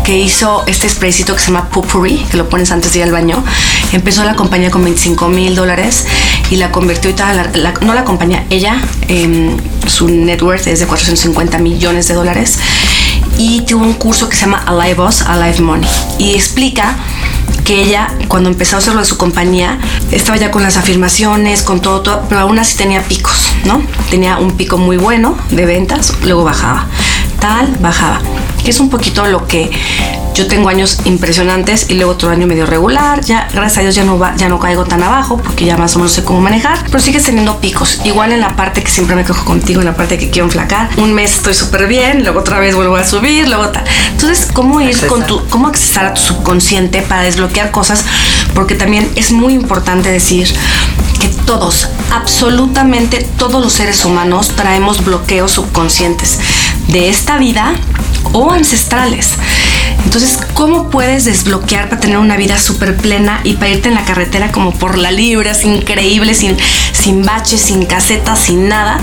que 0.03 0.17
hizo 0.17 0.63
este 0.67 0.87
spraycito 0.89 1.33
que 1.35 1.39
se 1.39 1.47
llama 1.51 1.69
Pupuri, 1.69 2.17
que 2.29 2.37
lo 2.37 2.49
pones 2.49 2.71
antes 2.71 2.93
de 2.93 2.99
ir 2.99 3.05
al 3.05 3.11
baño. 3.11 3.43
Empezó 3.91 4.23
la 4.23 4.35
compañía 4.35 4.71
con 4.71 4.83
25 4.83 5.27
mil 5.29 5.55
dólares 5.55 6.05
y 6.49 6.55
la 6.55 6.71
convirtió 6.71 7.09
y 7.09 7.13
tal, 7.13 7.37
la, 7.37 7.51
la, 7.53 7.73
no 7.81 7.93
la 7.93 8.03
compañía, 8.03 8.45
ella, 8.49 8.81
eh, 9.07 9.55
su 9.87 10.07
net 10.07 10.41
worth 10.41 10.67
es 10.67 10.79
de 10.79 10.87
450 10.87 11.57
millones 11.59 12.07
de 12.07 12.13
dólares 12.13 12.59
y 13.37 13.61
tuvo 13.61 13.83
un 13.83 13.93
curso 13.93 14.29
que 14.29 14.35
se 14.35 14.41
llama 14.41 14.63
Alive 14.65 15.01
Us, 15.01 15.21
Alive 15.23 15.61
Money 15.61 15.89
y 16.17 16.35
explica 16.35 16.95
ella 17.79 18.09
cuando 18.27 18.49
empezó 18.49 18.75
a 18.75 18.79
hacerlo 18.79 18.99
de 19.01 19.05
su 19.05 19.17
compañía 19.17 19.79
estaba 20.11 20.37
ya 20.37 20.51
con 20.51 20.63
las 20.63 20.77
afirmaciones, 20.77 21.63
con 21.63 21.81
todo, 21.81 22.01
todo, 22.01 22.25
pero 22.27 22.41
aún 22.41 22.59
así 22.59 22.77
tenía 22.77 23.03
picos, 23.03 23.51
¿no? 23.65 23.81
Tenía 24.09 24.37
un 24.37 24.57
pico 24.57 24.77
muy 24.77 24.97
bueno 24.97 25.37
de 25.49 25.65
ventas, 25.65 26.13
luego 26.23 26.43
bajaba, 26.43 26.87
tal, 27.41 27.75
bajaba, 27.81 28.21
que 28.63 28.69
es 28.69 28.79
un 28.79 28.89
poquito 28.89 29.25
lo 29.25 29.45
que 29.47 29.69
yo 30.33 30.47
tengo 30.47 30.69
años 30.69 30.99
impresionantes 31.03 31.87
y 31.89 31.95
luego 31.95 32.11
otro 32.11 32.29
año 32.29 32.47
medio 32.47 32.65
regular. 32.65 33.19
Ya, 33.21 33.49
gracias 33.51 33.79
a 33.79 33.81
Dios, 33.81 33.95
ya 33.95 34.05
no, 34.05 34.17
va, 34.17 34.33
ya 34.37 34.47
no 34.47 34.59
caigo 34.59 34.85
tan 34.85 35.03
abajo 35.03 35.37
porque 35.37 35.65
ya 35.65 35.75
más 35.75 35.95
o 35.95 35.99
menos 35.99 36.13
sé 36.13 36.23
cómo 36.23 36.39
manejar. 36.39 36.79
Pero 36.85 36.99
sigues 36.99 37.23
teniendo 37.23 37.59
picos. 37.59 37.99
Igual 38.05 38.31
en 38.31 38.39
la 38.39 38.55
parte 38.55 38.81
que 38.81 38.89
siempre 38.89 39.15
me 39.15 39.25
cojo 39.25 39.43
contigo, 39.43 39.81
en 39.81 39.87
la 39.87 39.95
parte 39.95 40.17
que 40.17 40.29
quiero 40.29 40.45
enflacar. 40.45 40.89
Un 40.97 41.13
mes 41.13 41.33
estoy 41.35 41.53
súper 41.53 41.87
bien, 41.87 42.23
luego 42.23 42.39
otra 42.39 42.59
vez 42.59 42.75
vuelvo 42.75 42.95
a 42.95 43.03
subir, 43.03 43.47
luego 43.49 43.69
tal. 43.69 43.83
Entonces, 44.11 44.47
¿cómo 44.53 44.79
ir 44.79 44.87
accesar. 44.87 45.09
con 45.09 45.25
tu, 45.25 45.45
cómo 45.49 45.67
accesar 45.67 46.05
a 46.05 46.13
tu 46.13 46.21
subconsciente 46.21 47.01
para 47.01 47.23
desbloquear 47.23 47.71
cosas? 47.71 48.05
Porque 48.53 48.75
también 48.75 49.11
es 49.15 49.31
muy 49.31 49.53
importante 49.53 50.09
decir 50.09 50.53
que 51.19 51.27
todos, 51.45 51.89
absolutamente 52.11 53.27
todos 53.37 53.61
los 53.61 53.73
seres 53.73 54.05
humanos 54.05 54.55
traemos 54.55 55.03
bloqueos 55.03 55.51
subconscientes 55.51 56.39
de 56.91 57.09
esta 57.09 57.37
vida 57.37 57.73
o 58.33 58.51
ancestrales. 58.51 59.31
Entonces, 60.03 60.39
¿cómo 60.53 60.89
puedes 60.89 61.25
desbloquear 61.25 61.89
para 61.89 62.01
tener 62.01 62.17
una 62.17 62.35
vida 62.35 62.57
súper 62.57 62.97
plena 62.97 63.39
y 63.43 63.53
para 63.53 63.69
irte 63.69 63.89
en 63.89 63.95
la 63.95 64.03
carretera 64.03 64.51
como 64.51 64.73
por 64.73 64.97
la 64.97 65.11
libre, 65.11 65.51
es 65.51 65.63
increíble, 65.63 66.33
sin, 66.33 66.57
sin 66.91 67.23
baches, 67.23 67.61
sin 67.61 67.85
casetas, 67.85 68.39
sin 68.39 68.67
nada? 68.67 68.99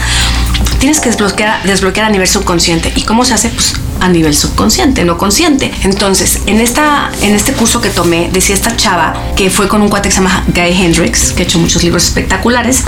Tienes 0.81 1.01
que 1.01 1.09
desbloquear, 1.09 1.63
desbloquear 1.65 2.07
a 2.07 2.11
nivel 2.11 2.29
subconsciente. 2.29 2.93
¿Y 2.95 3.03
cómo 3.03 3.25
se 3.25 3.35
hace? 3.35 3.49
Pues 3.51 3.75
a 4.01 4.09
nivel 4.09 4.35
subconsciente, 4.35 5.05
no 5.05 5.19
consciente. 5.19 5.73
Entonces, 5.83 6.41
en, 6.47 6.61
esta, 6.61 7.11
en 7.23 7.35
este 7.35 7.53
curso 7.53 7.81
que 7.81 7.91
tomé, 7.91 8.29
decía 8.33 8.55
esta 8.55 8.77
chava 8.77 9.15
que 9.37 9.51
fue 9.51 9.69
con 9.69 9.83
un 9.83 9.89
cuate 9.89 10.09
que 10.09 10.15
se 10.15 10.21
llama 10.21 10.45
Guy 10.49 10.85
Hendricks, 10.85 11.33
que 11.33 11.43
ha 11.43 11.45
hecho 11.45 11.59
muchos 11.59 11.83
libros 11.83 12.05
espectaculares, 12.05 12.85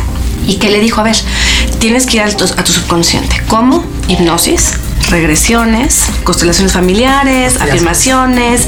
y 0.47 0.57
que 0.57 0.71
le 0.71 0.81
dijo, 0.81 1.01
a 1.01 1.05
ver, 1.05 1.17
tienes 1.79 2.07
que 2.07 2.17
ir 2.17 2.23
a 2.23 2.29
tu, 2.31 2.45
a 2.45 2.65
tu 2.65 2.73
subconsciente. 2.73 3.43
¿Cómo? 3.49 3.85
Hipnosis, 4.09 4.73
regresiones, 5.11 6.05
constelaciones 6.25 6.73
familiares, 6.73 7.61
afirmaciones, 7.61 8.67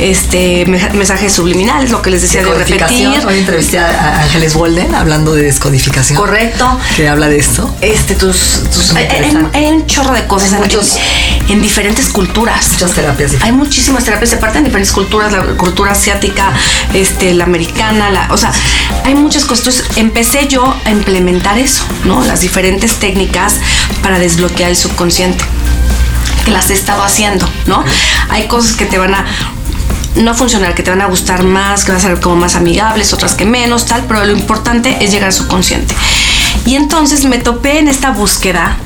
este 0.00 0.64
mensajes 0.66 1.32
subliminales, 1.32 1.90
lo 1.90 2.02
que 2.02 2.10
les 2.10 2.22
decía 2.22 2.42
de 2.42 2.52
repetir. 2.52 3.08
Hoy 3.26 3.38
entrevisté 3.38 3.78
a 3.78 4.22
Ángeles 4.22 4.54
Walden 4.56 4.94
hablando 4.94 5.34
de 5.34 5.42
descodificación. 5.42 6.18
Correcto. 6.18 6.78
Que 6.96 7.08
habla 7.08 7.28
de 7.28 7.38
esto. 7.38 7.74
Este, 7.80 8.14
tus, 8.14 8.64
tus 8.72 8.94
hay, 8.94 9.66
un 9.66 9.86
chorro 9.86 10.14
de 10.14 10.26
cosas 10.26 10.52
en, 11.48 11.62
diferentes 11.62 12.08
culturas. 12.08 12.72
Muchas 12.72 12.92
terapias. 12.92 13.32
Hay 13.42 13.52
muchísimas 13.52 14.04
terapias 14.04 14.30
se 14.30 14.36
parten 14.36 14.58
en 14.58 14.64
diferentes 14.64 14.92
culturas, 14.92 15.32
la 15.32 15.42
cultura 15.56 15.92
asiática, 15.92 16.52
este, 16.94 17.34
la 17.34 17.44
americana, 17.44 18.10
la, 18.10 18.28
o 18.30 18.36
sea, 18.36 18.52
hay 19.04 19.14
muchas 19.14 19.44
cosas. 19.44 19.66
Entonces 19.66 19.96
empecé 19.96 20.48
yo 20.48 20.74
a 20.84 20.90
implementar 20.90 21.58
eso, 21.58 21.84
¿no? 22.04 22.24
Las 22.24 22.40
diferentes 22.40 22.94
técnicas 22.94 23.56
para 24.02 24.18
desbloquear 24.18 24.70
el 24.70 24.76
subconsciente 24.76 25.44
que 26.44 26.50
las 26.50 26.70
he 26.70 26.74
estado 26.74 27.02
haciendo, 27.02 27.48
¿no? 27.66 27.84
Hay 28.28 28.46
cosas 28.46 28.76
que 28.76 28.86
te 28.86 28.98
van 28.98 29.14
a 29.14 29.24
no 30.16 30.34
funcionar, 30.34 30.74
que 30.74 30.82
te 30.82 30.90
van 30.90 31.00
a 31.00 31.06
gustar 31.06 31.42
más, 31.42 31.84
que 31.84 31.92
van 31.92 31.98
a 31.98 32.02
ser 32.02 32.20
como 32.20 32.36
más 32.36 32.54
amigables, 32.54 33.12
otras 33.12 33.34
que 33.34 33.46
menos, 33.46 33.86
tal, 33.86 34.04
pero 34.06 34.24
lo 34.24 34.32
importante 34.32 34.98
es 35.00 35.10
llegar 35.10 35.30
a 35.30 35.32
su 35.32 35.46
consciente. 35.46 35.94
Y 36.66 36.74
entonces 36.74 37.24
me 37.24 37.38
topé 37.38 37.78
en 37.78 37.88
esta 37.88 38.10
búsqueda 38.10 38.76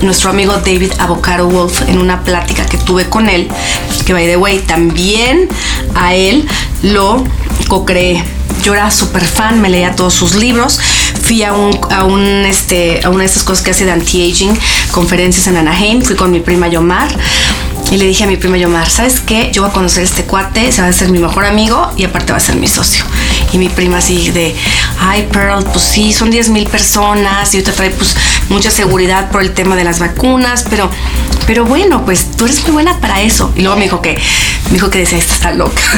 nuestro 0.00 0.30
amigo 0.30 0.52
David 0.54 0.92
Avocado 0.98 1.48
Wolf 1.48 1.82
en 1.88 1.98
una 1.98 2.22
plática 2.22 2.64
que 2.66 2.78
tuve 2.78 3.08
con 3.08 3.28
él, 3.28 3.48
que 4.06 4.12
by 4.12 4.26
the 4.26 4.36
way, 4.36 4.58
también 4.60 5.48
a 5.94 6.14
él 6.14 6.48
lo 6.82 7.24
co-creé. 7.68 8.24
Yo 8.62 8.74
era 8.74 8.90
súper 8.90 9.24
fan, 9.24 9.60
me 9.60 9.68
leía 9.68 9.94
todos 9.96 10.14
sus 10.14 10.34
libros. 10.34 10.78
Fui 11.22 11.42
a, 11.42 11.52
un, 11.52 11.78
a, 11.90 12.04
un, 12.04 12.22
este, 12.44 13.00
a 13.04 13.10
una 13.10 13.20
de 13.20 13.26
esas 13.26 13.44
cosas 13.44 13.64
que 13.64 13.70
hace 13.70 13.84
de 13.84 13.92
anti-aging, 13.92 14.58
conferencias 14.90 15.46
en 15.46 15.56
Anaheim. 15.56 16.02
Fui 16.02 16.16
con 16.16 16.30
mi 16.30 16.40
prima 16.40 16.68
Yomar. 16.68 17.08
Y 17.90 17.98
le 17.98 18.06
dije 18.06 18.24
a 18.24 18.26
mi 18.26 18.38
prima 18.38 18.56
Yomar, 18.56 18.88
¿sabes 18.88 19.20
qué? 19.20 19.50
Yo 19.52 19.62
voy 19.62 19.70
a 19.70 19.74
conocer 19.74 20.02
a 20.02 20.04
este 20.04 20.24
cuate, 20.24 20.72
se 20.72 20.80
va 20.80 20.88
a 20.88 20.92
ser 20.94 21.10
mi 21.10 21.18
mejor 21.18 21.44
amigo 21.44 21.92
y 21.96 22.04
aparte 22.04 22.32
va 22.32 22.38
a 22.38 22.40
ser 22.40 22.56
mi 22.56 22.66
socio. 22.66 23.04
Y 23.52 23.58
mi 23.58 23.68
prima 23.68 23.98
así 23.98 24.30
de, 24.30 24.56
ay 24.98 25.28
Pearl, 25.30 25.62
pues 25.64 25.84
sí, 25.84 26.10
son 26.14 26.30
10 26.30 26.48
mil 26.48 26.66
personas 26.68 27.54
y 27.54 27.62
te 27.62 27.70
trae 27.70 27.90
pues 27.90 28.16
mucha 28.48 28.70
seguridad 28.70 29.30
por 29.30 29.42
el 29.42 29.52
tema 29.52 29.76
de 29.76 29.84
las 29.84 29.98
vacunas, 29.98 30.64
pero, 30.70 30.90
pero 31.46 31.66
bueno, 31.66 32.06
pues 32.06 32.30
tú 32.34 32.46
eres 32.46 32.62
muy 32.62 32.72
buena 32.72 32.98
para 32.98 33.20
eso. 33.20 33.52
Y 33.56 33.60
luego 33.60 33.76
me 33.76 33.84
dijo 33.84 34.00
que, 34.00 34.18
me 34.68 34.72
dijo 34.72 34.88
que 34.88 35.00
decía, 35.00 35.18
esta 35.18 35.34
está 35.34 35.52
loca. 35.52 35.82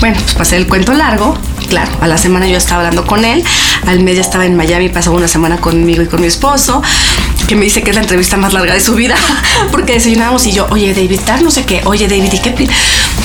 Bueno, 0.00 0.16
pues 0.20 0.34
pasé 0.34 0.56
el 0.56 0.66
cuento 0.66 0.92
largo. 0.92 1.38
Claro, 1.74 1.90
a 2.00 2.06
la 2.06 2.18
semana 2.18 2.46
yo 2.46 2.56
estaba 2.56 2.82
hablando 2.82 3.04
con 3.04 3.24
él, 3.24 3.42
al 3.88 3.98
mes 3.98 4.14
ya 4.14 4.20
estaba 4.20 4.46
en 4.46 4.54
Miami, 4.54 4.90
pasó 4.90 5.10
una 5.10 5.26
semana 5.26 5.56
conmigo 5.56 6.02
y 6.02 6.06
con 6.06 6.20
mi 6.20 6.28
esposo, 6.28 6.80
que 7.48 7.56
me 7.56 7.64
dice 7.64 7.82
que 7.82 7.90
es 7.90 7.96
la 7.96 8.02
entrevista 8.02 8.36
más 8.36 8.52
larga 8.52 8.74
de 8.74 8.80
su 8.80 8.94
vida, 8.94 9.16
porque 9.72 9.94
desayunábamos 9.94 10.46
y 10.46 10.52
yo, 10.52 10.68
oye 10.70 10.94
David, 10.94 11.18
tal 11.26 11.42
no 11.42 11.50
sé 11.50 11.64
qué, 11.64 11.80
oye 11.84 12.06
David, 12.06 12.32
¿y 12.32 12.38
qué? 12.38 12.68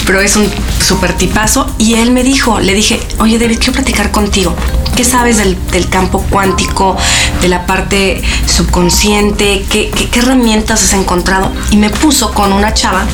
Pero 0.03 0.19
es 0.19 0.35
un 0.35 0.49
súper 0.83 1.13
tipazo. 1.13 1.67
Y 1.77 1.93
él 1.93 2.09
me 2.09 2.23
dijo, 2.23 2.59
le 2.59 2.73
dije, 2.73 2.99
oye 3.19 3.37
David, 3.37 3.59
quiero 3.59 3.73
platicar 3.73 4.09
contigo. 4.09 4.55
¿Qué 4.95 5.03
sabes 5.03 5.37
del, 5.37 5.87
campo 5.87 6.25
cuántico, 6.31 6.97
de 7.41 7.49
la 7.49 7.67
parte 7.67 8.23
subconsciente? 8.47 9.63
¿Qué, 9.69 9.91
qué 9.91 10.19
herramientas 10.19 10.83
has 10.83 10.93
encontrado? 10.93 11.51
Y 11.69 11.77
me 11.77 11.91
puso 11.91 12.33
con 12.33 12.51
una 12.51 12.73
chava 12.73 13.05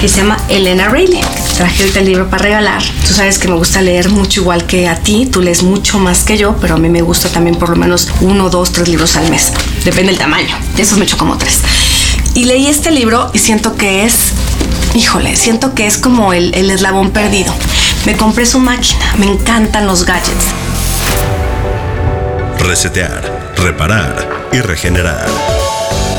que 0.00 0.08
se 0.08 0.22
llama 0.22 0.38
Elena 0.48 0.88
Rayleigh. 0.88 1.24
Traje 1.56 1.82
ahorita 1.82 1.98
el 2.00 2.06
libro 2.06 2.30
para 2.30 2.44
regalar. 2.44 2.82
Tú 3.06 3.12
sabes 3.12 3.38
que 3.38 3.48
me 3.48 3.54
gusta 3.54 3.82
leer 3.82 4.08
mucho 4.08 4.40
igual 4.40 4.64
que 4.64 4.88
a 4.88 4.96
ti. 4.96 5.28
Tú 5.30 5.42
lees 5.42 5.62
mucho 5.62 5.98
más 5.98 6.24
que 6.24 6.38
yo, 6.38 6.56
pero 6.58 6.76
a 6.76 6.78
mí 6.78 6.88
me 6.88 7.02
gusta 7.02 7.28
también 7.28 7.56
por 7.56 7.68
lo 7.68 7.76
menos 7.76 8.08
uno, 8.22 8.48
dos, 8.48 8.72
tres 8.72 8.88
libros 8.88 9.16
al 9.16 9.28
mes. 9.28 9.52
Depende 9.84 10.12
del 10.12 10.18
tamaño. 10.18 10.56
De 10.74 10.82
esos 10.82 10.96
me 10.96 11.04
echo 11.04 11.18
como 11.18 11.36
tres. 11.36 11.60
Y 12.34 12.44
leí 12.44 12.66
este 12.66 12.90
libro 12.90 13.30
y 13.34 13.38
siento 13.38 13.76
que 13.76 14.06
es, 14.06 14.32
híjole, 14.94 15.36
siento 15.36 15.74
que 15.74 15.86
es 15.86 15.98
como 15.98 16.32
el, 16.32 16.54
el 16.54 16.70
eslabón 16.70 17.10
perdido. 17.10 17.52
Me 18.06 18.16
compré 18.16 18.46
su 18.46 18.58
máquina. 18.58 19.14
Me 19.18 19.26
encantan 19.26 19.86
los 19.86 20.06
gadgets. 20.06 20.46
Resetear, 22.58 23.52
reparar 23.56 24.48
y 24.52 24.60
regenerar. 24.60 25.26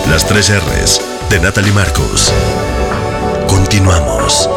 Las 0.07 0.27
tres 0.27 0.51
R's 0.51 1.01
de 1.31 1.39
Natalie 1.39 1.71
Marcos. 1.71 2.31
Continuamos. 3.51 4.50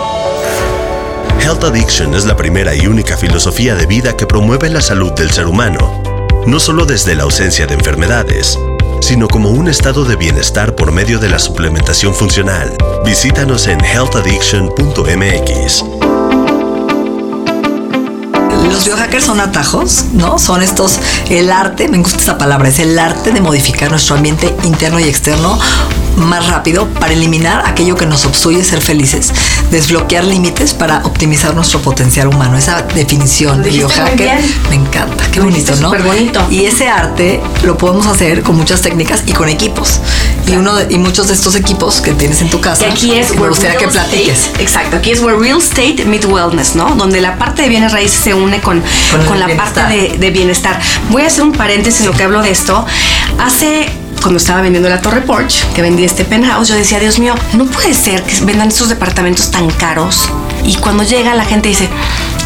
Health 1.40 1.64
Addiction 1.64 2.14
es 2.14 2.26
la 2.26 2.36
primera 2.36 2.76
y 2.76 2.86
única 2.86 3.16
filosofía 3.16 3.74
de 3.74 3.86
vida 3.86 4.16
que 4.16 4.24
promueve 4.24 4.70
la 4.70 4.80
salud 4.80 5.12
del 5.14 5.32
ser 5.32 5.48
humano, 5.48 6.00
no 6.46 6.60
solo 6.60 6.86
desde 6.86 7.16
la 7.16 7.24
ausencia 7.24 7.66
de 7.66 7.74
enfermedades, 7.74 8.56
sino 9.00 9.26
como 9.26 9.50
un 9.50 9.66
estado 9.66 10.04
de 10.04 10.14
bienestar 10.14 10.76
por 10.76 10.92
medio 10.92 11.18
de 11.18 11.28
la 11.28 11.40
suplementación 11.40 12.14
funcional. 12.14 12.72
Visítanos 13.04 13.66
en 13.66 13.84
healthaddiction.mx. 13.84 15.93
Los 18.74 18.86
biohackers 18.86 19.24
son 19.24 19.38
atajos, 19.38 20.06
¿no? 20.14 20.36
Son 20.40 20.60
estos, 20.60 20.98
el 21.30 21.52
arte, 21.52 21.86
me 21.86 21.98
gusta 21.98 22.18
esta 22.18 22.38
palabra, 22.38 22.68
es 22.68 22.80
el 22.80 22.98
arte 22.98 23.30
de 23.30 23.40
modificar 23.40 23.88
nuestro 23.88 24.16
ambiente 24.16 24.52
interno 24.64 24.98
y 24.98 25.04
externo 25.04 25.56
más 26.16 26.48
rápido 26.48 26.88
para 26.88 27.12
eliminar 27.12 27.62
aquello 27.66 27.94
que 27.94 28.04
nos 28.04 28.24
obstruye 28.24 28.64
ser 28.64 28.80
felices, 28.80 29.32
desbloquear 29.70 30.24
límites 30.24 30.74
para 30.74 30.98
optimizar 31.04 31.54
nuestro 31.54 31.80
potencial 31.80 32.28
humano. 32.28 32.56
Esa 32.56 32.82
definición 32.82 33.62
de 33.62 33.70
biohacker 33.70 34.40
me 34.70 34.76
encanta, 34.76 35.24
qué 35.30 35.40
bonito, 35.40 35.74
¿no? 35.76 35.90
bonito. 35.90 36.46
Y 36.50 36.64
ese 36.64 36.88
arte 36.88 37.40
lo 37.64 37.76
podemos 37.76 38.06
hacer 38.06 38.42
con 38.42 38.56
muchas 38.56 38.80
técnicas 38.80 39.22
y 39.26 39.32
con 39.32 39.48
equipos. 39.48 40.00
Y 40.46 40.56
uno 40.56 40.72
y 40.88 40.98
muchos 40.98 41.28
de 41.28 41.34
estos 41.34 41.54
equipos 41.54 42.00
que 42.00 42.12
tienes 42.12 42.40
en 42.42 42.50
tu 42.50 42.60
casa. 42.60 42.86
Y 42.86 42.90
aquí 42.90 43.12
es 43.12 43.34
me 43.34 43.48
gustaría 43.48 43.76
que 43.76 43.88
platiques. 43.88 44.50
exacto, 44.58 44.96
aquí 44.96 45.10
es 45.10 45.20
where 45.20 45.38
real 45.38 45.58
estate 45.58 46.04
meet 46.04 46.24
wellness, 46.24 46.74
¿no? 46.74 46.94
Donde 46.96 47.20
la 47.20 47.38
parte 47.38 47.62
de 47.62 47.68
bienes 47.68 47.92
raíces 47.92 48.18
se 48.18 48.34
une 48.34 48.60
con, 48.60 48.82
con, 49.26 49.40
la 49.40 49.48
parte 49.56 49.80
de, 49.82 50.18
de 50.18 50.30
bienestar. 50.30 50.80
Voy 51.10 51.22
a 51.22 51.26
hacer 51.26 51.44
un 51.44 51.52
paréntesis 51.52 52.00
en 52.00 52.06
lo 52.06 52.12
que 52.12 52.22
hablo 52.22 52.42
de 52.42 52.50
esto. 52.50 52.84
Hace 53.38 53.88
cuando 54.24 54.38
estaba 54.38 54.62
vendiendo 54.62 54.88
la 54.88 55.02
Torre 55.02 55.20
Porsche, 55.20 55.66
que 55.74 55.82
vendí 55.82 56.02
este 56.02 56.24
penthouse, 56.24 56.68
yo 56.68 56.74
decía, 56.74 56.98
Dios 56.98 57.18
mío, 57.18 57.34
no 57.52 57.66
puede 57.66 57.92
ser 57.92 58.22
que 58.22 58.42
vendan 58.46 58.68
estos 58.68 58.88
departamentos 58.88 59.50
tan 59.50 59.68
caros. 59.68 60.30
Y 60.64 60.76
cuando 60.76 61.02
llega 61.02 61.34
la 61.34 61.44
gente 61.44 61.68
dice, 61.68 61.90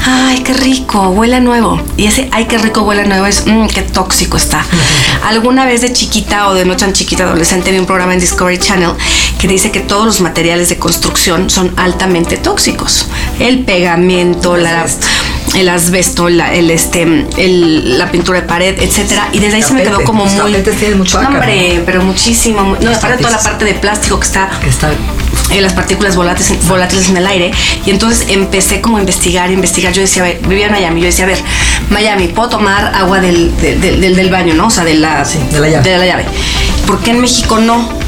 ay, 0.05 0.43
qué 0.43 0.55
rico, 0.55 1.11
huele 1.11 1.41
nuevo. 1.41 1.81
Y 1.97 2.07
ese, 2.07 2.29
ay, 2.33 2.47
qué 2.47 2.59
rico, 2.59 2.81
huele 2.81 3.07
nuevo 3.07 3.27
es, 3.27 3.47
mmm, 3.47 3.69
qué 3.69 3.83
tóxico 3.83 4.37
está. 4.37 4.67
Alguna 5.25 5.67
vez 5.67 5.83
de 5.83 5.93
chiquita 5.93 6.49
o 6.49 6.55
de 6.55 6.65
no 6.65 6.77
tan 6.77 6.93
chiquita, 6.93 7.23
adolescente, 7.23 7.71
vi 7.71 7.79
un 7.79 7.87
programa 7.87 8.13
en 8.13 8.19
Discovery 8.19 8.59
Channel 8.59 8.95
que 9.39 9.47
dice 9.47 9.71
que 9.71 9.79
todos 9.79 10.05
los 10.05 10.21
materiales 10.21 10.71
de 10.71 10.79
construcción 10.79 11.49
son 11.49 11.73
altamente 11.77 12.39
tóxicos. 12.39 13.07
El 13.39 13.65
pegamento, 13.65 14.57
la 14.57 14.85
el 15.57 15.69
asbesto, 15.69 16.29
la, 16.29 16.53
el 16.55 16.71
este, 16.71 17.03
el, 17.37 17.99
la 17.99 18.11
pintura 18.11 18.41
de 18.41 18.47
pared, 18.47 18.81
etcétera. 18.81 19.29
Y 19.33 19.39
desde 19.39 19.57
ahí 19.57 19.63
se 19.63 19.75
me 19.75 19.83
quedó 19.83 20.05
como 20.05 20.25
muy. 20.27 20.95
mucho 20.97 21.19
hombre, 21.19 21.83
pero 21.87 22.03
muchísimo. 22.03 22.77
No, 22.81 22.91
aparte 22.91 23.23
toda 23.23 23.31
la 23.31 23.43
parte 23.43 23.65
de 23.65 23.75
plástico 23.75 24.21
que 24.21 24.27
está. 24.27 24.51
en 25.51 25.63
las 25.63 25.73
partículas 25.73 26.17
volátiles, 26.17 26.67
volátiles 26.67 27.09
en 27.09 27.17
el 27.17 27.27
aire. 27.27 27.51
Y 27.87 27.91
entonces 27.91 28.27
empecé 28.29 28.81
como 28.81 28.99
a 28.99 29.01
investigar, 29.01 29.51
investigar. 29.51 29.93
Yo 29.93 30.03
decía, 30.03 30.23
a 30.23 30.27
ver, 30.27 30.41
vivía 30.47 30.67
en 30.67 30.73
Miami. 30.73 31.01
Yo 31.01 31.07
decía, 31.07 31.25
a 31.25 31.29
ver, 31.29 31.43
Miami, 31.91 32.29
puedo 32.29 32.49
tomar 32.51 32.95
agua 32.95 33.21
del, 33.21 33.57
del, 33.61 34.01
del, 34.15 34.31
baño, 34.31 34.55
¿no? 34.55 34.67
O 34.67 34.71
sea, 34.71 34.85
de 34.85 34.95
la, 34.95 35.25
de 35.25 35.61
la 35.61 35.69
llave. 35.69 35.91
De 35.91 35.99
la 35.99 36.07
llave. 36.07 36.27
¿Por 36.87 37.01
qué 37.01 37.11
en 37.11 37.21
México 37.21 37.59
no? 37.59 37.99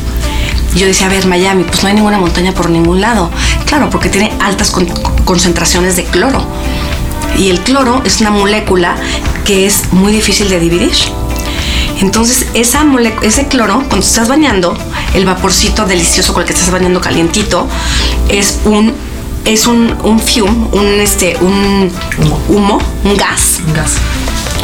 yo 0.75 0.87
decía, 0.87 1.06
a 1.06 1.11
ver, 1.11 1.26
Miami, 1.26 1.64
pues 1.64 1.82
no 1.82 1.88
hay 1.88 1.94
ninguna 1.94 2.18
montaña 2.18 2.52
por 2.52 2.70
ningún 2.70 3.00
lado. 3.00 3.30
Claro, 3.66 3.90
porque 3.90 4.09
tiene 4.09 4.32
altas 4.40 4.73
concentraciones 5.25 5.97
de 5.97 6.04
cloro. 6.04 6.47
Y 7.40 7.49
el 7.49 7.61
cloro 7.61 8.02
es 8.04 8.20
una 8.20 8.30
molécula 8.30 8.97
que 9.47 9.64
es 9.64 9.90
muy 9.92 10.12
difícil 10.12 10.50
de 10.50 10.61
dividir. 10.61 10.92
Entonces, 12.00 12.47
esa 12.52 12.85
ese 13.23 13.49
cloro, 13.49 13.78
cuando 13.88 14.06
estás 14.06 14.28
bañando, 14.28 14.76
el 15.14 15.25
vaporcito 15.25 15.87
delicioso 15.87 16.35
con 16.35 16.42
el 16.42 16.47
que 16.47 16.52
estás 16.52 16.70
bañando 16.70 17.00
calientito, 17.00 17.66
es 18.28 18.59
un 18.66 18.92
es 19.47 19.66
un, 19.66 19.97
un 20.04 20.20
fume, 20.20 20.68
un 20.73 21.00
este, 21.00 21.38
un 21.40 21.90
humo, 22.50 22.78
un 23.04 23.16
gas. 23.16 23.61
Un 23.66 23.73
gas. 23.73 23.92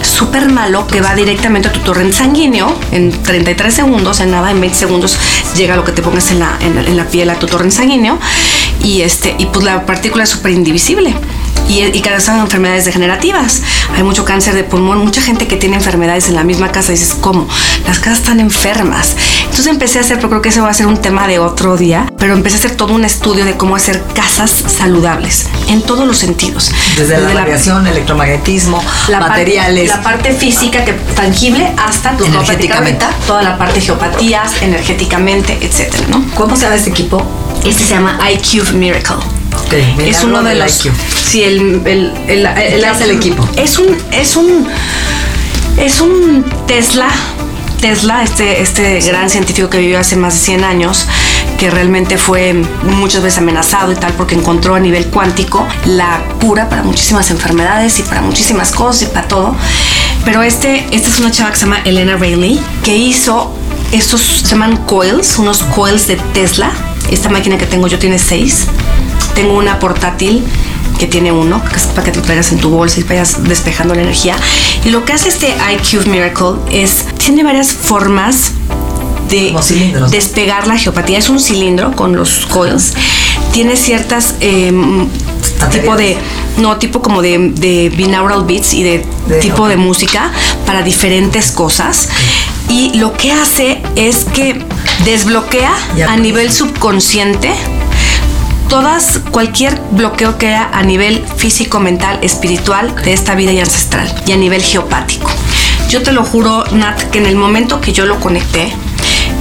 súper 0.02 0.50
malo 0.50 0.86
que 0.86 1.00
va 1.00 1.14
directamente 1.14 1.68
a 1.68 1.72
tu 1.72 1.80
torrente 1.80 2.12
sanguíneo 2.12 2.76
en 2.92 3.10
33 3.10 3.72
segundos, 3.72 4.20
en 4.20 4.32
nada, 4.32 4.50
en 4.50 4.60
20 4.60 4.76
segundos 4.76 5.16
llega 5.56 5.76
lo 5.76 5.84
que 5.84 5.92
te 5.92 6.02
pongas 6.02 6.30
en 6.30 6.40
la, 6.40 6.58
en 6.60 6.94
la, 6.94 7.06
piel 7.06 7.30
a 7.30 7.38
tu 7.38 7.46
torrente 7.46 7.74
sanguíneo 7.74 8.18
y, 8.82 9.00
este, 9.00 9.34
y 9.38 9.46
pues 9.46 9.64
la 9.64 9.86
partícula 9.86 10.24
es 10.24 10.30
súper 10.30 10.52
indivisible 10.52 11.14
y, 11.68 11.84
y 11.84 12.00
causan 12.00 12.40
enfermedades 12.40 12.84
degenerativas. 12.84 13.62
Hay 13.94 14.02
mucho 14.02 14.24
cáncer 14.24 14.54
de 14.54 14.64
pulmón, 14.64 14.98
mucha 14.98 15.20
gente 15.20 15.46
que 15.46 15.56
tiene 15.56 15.76
enfermedades 15.76 16.28
en 16.28 16.34
la 16.34 16.44
misma 16.44 16.72
casa. 16.72 16.92
Dices, 16.92 17.16
¿cómo? 17.20 17.48
Las 17.86 17.98
casas 17.98 18.18
están 18.18 18.40
enfermas. 18.40 19.16
Entonces 19.42 19.66
empecé 19.66 19.98
a 19.98 20.02
hacer, 20.02 20.16
pero 20.16 20.28
creo 20.28 20.42
que 20.42 20.48
ese 20.50 20.60
va 20.60 20.68
a 20.68 20.74
ser 20.74 20.86
un 20.86 20.98
tema 20.98 21.26
de 21.26 21.38
otro 21.38 21.76
día, 21.76 22.12
pero 22.18 22.34
empecé 22.34 22.56
a 22.56 22.58
hacer 22.58 22.76
todo 22.76 22.94
un 22.94 23.04
estudio 23.04 23.44
de 23.44 23.56
cómo 23.56 23.76
hacer 23.76 24.02
casas 24.14 24.50
saludables 24.50 25.46
en 25.68 25.82
todos 25.82 26.06
los 26.06 26.18
sentidos. 26.18 26.70
Desde, 26.96 27.18
la 27.18 27.32
radiación, 27.32 27.86
electromagnetismo, 27.86 28.82
la 29.08 29.20
materiales. 29.20 29.88
la 29.88 30.02
parte 30.02 30.32
física 30.32 30.84
que 30.84 30.92
tangible 30.92 31.72
hasta 31.78 32.16
tu 32.16 32.24
energéticamente. 32.24 33.06
Toda 33.26 33.42
la 33.42 33.56
parte 33.56 33.80
geopatías, 33.80 34.62
energéticamente, 34.62 35.58
etcétera, 35.60 36.04
¿no? 36.10 36.24
¿Cómo 36.34 36.56
se 36.56 36.62
llama 36.62 36.76
este 36.76 36.90
equipo? 36.90 37.22
Este 37.64 37.82
se 37.84 37.94
llama 37.94 38.18
iCube 38.30 38.72
Miracle 38.72 39.35
es 39.72 40.22
uno 40.22 40.42
de 40.42 40.54
los. 40.54 40.88
Sí, 41.24 41.42
el, 41.42 41.82
el, 41.86 42.12
el, 42.28 42.46
el 42.46 43.10
equipo. 43.10 43.46
Es 43.56 43.78
un, 43.78 43.96
es 44.12 44.36
un, 44.36 44.66
es 45.78 46.00
un 46.00 46.44
Tesla. 46.66 47.08
Tesla, 47.80 48.22
este, 48.22 48.62
este 48.62 49.00
gran 49.00 49.28
científico 49.28 49.68
que 49.68 49.78
vivió 49.78 49.98
hace 50.00 50.16
más 50.16 50.32
de 50.32 50.40
100 50.40 50.64
años, 50.64 51.06
que 51.58 51.70
realmente 51.70 52.16
fue 52.16 52.54
muchas 52.84 53.22
veces 53.22 53.38
amenazado 53.38 53.92
y 53.92 53.96
tal 53.96 54.14
porque 54.14 54.34
encontró 54.34 54.74
a 54.76 54.80
nivel 54.80 55.08
cuántico 55.08 55.66
la 55.84 56.22
cura 56.40 56.70
para 56.70 56.82
muchísimas 56.82 57.30
enfermedades 57.30 57.98
y 57.98 58.02
para 58.02 58.22
muchísimas 58.22 58.72
cosas 58.72 59.02
y 59.02 59.06
para 59.06 59.28
todo. 59.28 59.54
Pero 60.24 60.42
este, 60.42 60.86
esta 60.90 61.10
es 61.10 61.18
una 61.20 61.30
chava 61.30 61.50
que 61.50 61.56
se 61.56 61.66
llama 61.66 61.80
Elena 61.84 62.16
Rayleigh, 62.16 62.58
que 62.82 62.96
hizo 62.96 63.54
estos, 63.92 64.22
se 64.22 64.46
llaman 64.46 64.78
coils, 64.78 65.38
unos 65.38 65.62
coils 65.62 66.06
de 66.06 66.16
Tesla. 66.32 66.72
Esta 67.10 67.28
máquina 67.28 67.58
que 67.58 67.66
tengo 67.66 67.88
yo 67.88 67.98
tiene 67.98 68.18
seis 68.18 68.66
tengo 69.36 69.54
una 69.54 69.78
portátil 69.78 70.42
que 70.98 71.06
tiene 71.06 71.30
uno, 71.30 71.62
que 71.62 71.76
es 71.76 71.82
para 71.84 72.04
que 72.04 72.10
te 72.10 72.18
lo 72.18 72.24
traigas 72.24 72.50
en 72.52 72.58
tu 72.58 72.70
bolsa 72.70 72.98
y 72.98 73.02
vayas 73.04 73.44
despejando 73.44 73.94
la 73.94 74.02
energía. 74.02 74.34
Y 74.84 74.90
lo 74.90 75.04
que 75.04 75.12
hace 75.12 75.28
este 75.28 75.54
iCube 75.74 76.06
Miracle 76.06 76.56
es, 76.72 77.04
tiene 77.18 77.44
varias 77.44 77.72
formas 77.72 78.52
de 79.28 79.54
despegar 80.10 80.66
la 80.66 80.78
geopatía. 80.78 81.18
Es 81.18 81.28
un 81.28 81.38
cilindro 81.38 81.92
con 81.92 82.16
los 82.16 82.46
coils. 82.46 82.94
Tiene 83.52 83.76
ciertas 83.76 84.34
em, 84.40 85.06
tipo 85.70 85.96
de 85.96 86.16
no 86.58 86.78
tipo 86.78 87.02
como 87.02 87.20
de, 87.20 87.92
binaural 87.94 88.44
beats 88.44 88.72
y 88.72 88.82
de, 88.82 89.06
tipo 89.40 89.68
de 89.68 89.76
música 89.76 90.32
para 90.64 90.82
diferentes 90.82 91.52
cosas. 91.52 92.08
Y 92.70 92.94
lo 92.98 93.12
que 93.12 93.32
hace 93.32 93.82
es 93.96 94.24
que 94.24 94.58
desbloquea 95.04 95.74
a 96.08 96.16
nivel 96.16 96.50
subconsciente 96.50 97.52
todas, 98.68 99.20
cualquier 99.30 99.80
bloqueo 99.92 100.38
que 100.38 100.48
haya 100.48 100.70
a 100.72 100.82
nivel 100.82 101.24
físico, 101.36 101.80
mental, 101.80 102.18
espiritual 102.22 102.94
de 103.04 103.12
esta 103.12 103.34
vida 103.34 103.52
y 103.52 103.60
ancestral 103.60 104.12
y 104.26 104.32
a 104.32 104.36
nivel 104.36 104.62
geopático. 104.62 105.30
Yo 105.88 106.02
te 106.02 106.12
lo 106.12 106.24
juro, 106.24 106.64
Nat, 106.72 107.00
que 107.10 107.18
en 107.18 107.26
el 107.26 107.36
momento 107.36 107.80
que 107.80 107.92
yo 107.92 108.06
lo 108.06 108.18
conecté, 108.18 108.72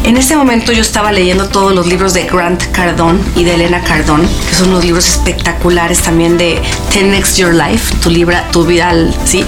en 0.03 0.17
ese 0.17 0.35
momento 0.35 0.71
yo 0.71 0.81
estaba 0.81 1.11
leyendo 1.11 1.49
todos 1.49 1.73
los 1.73 1.87
libros 1.87 2.13
de 2.13 2.25
Grant 2.25 2.63
Cardone 2.71 3.19
y 3.35 3.43
de 3.43 3.55
Elena 3.55 3.81
Cardone, 3.81 4.27
que 4.47 4.55
son 4.55 4.69
unos 4.69 4.85
libros 4.85 5.07
espectaculares 5.07 6.01
también 6.01 6.37
de 6.37 6.61
10x 6.93 7.37
Your 7.37 7.55
Life, 7.55 7.95
tu, 8.03 8.11
libra, 8.11 8.47
tu 8.51 8.65
vida, 8.65 8.93
¿sí? 9.25 9.43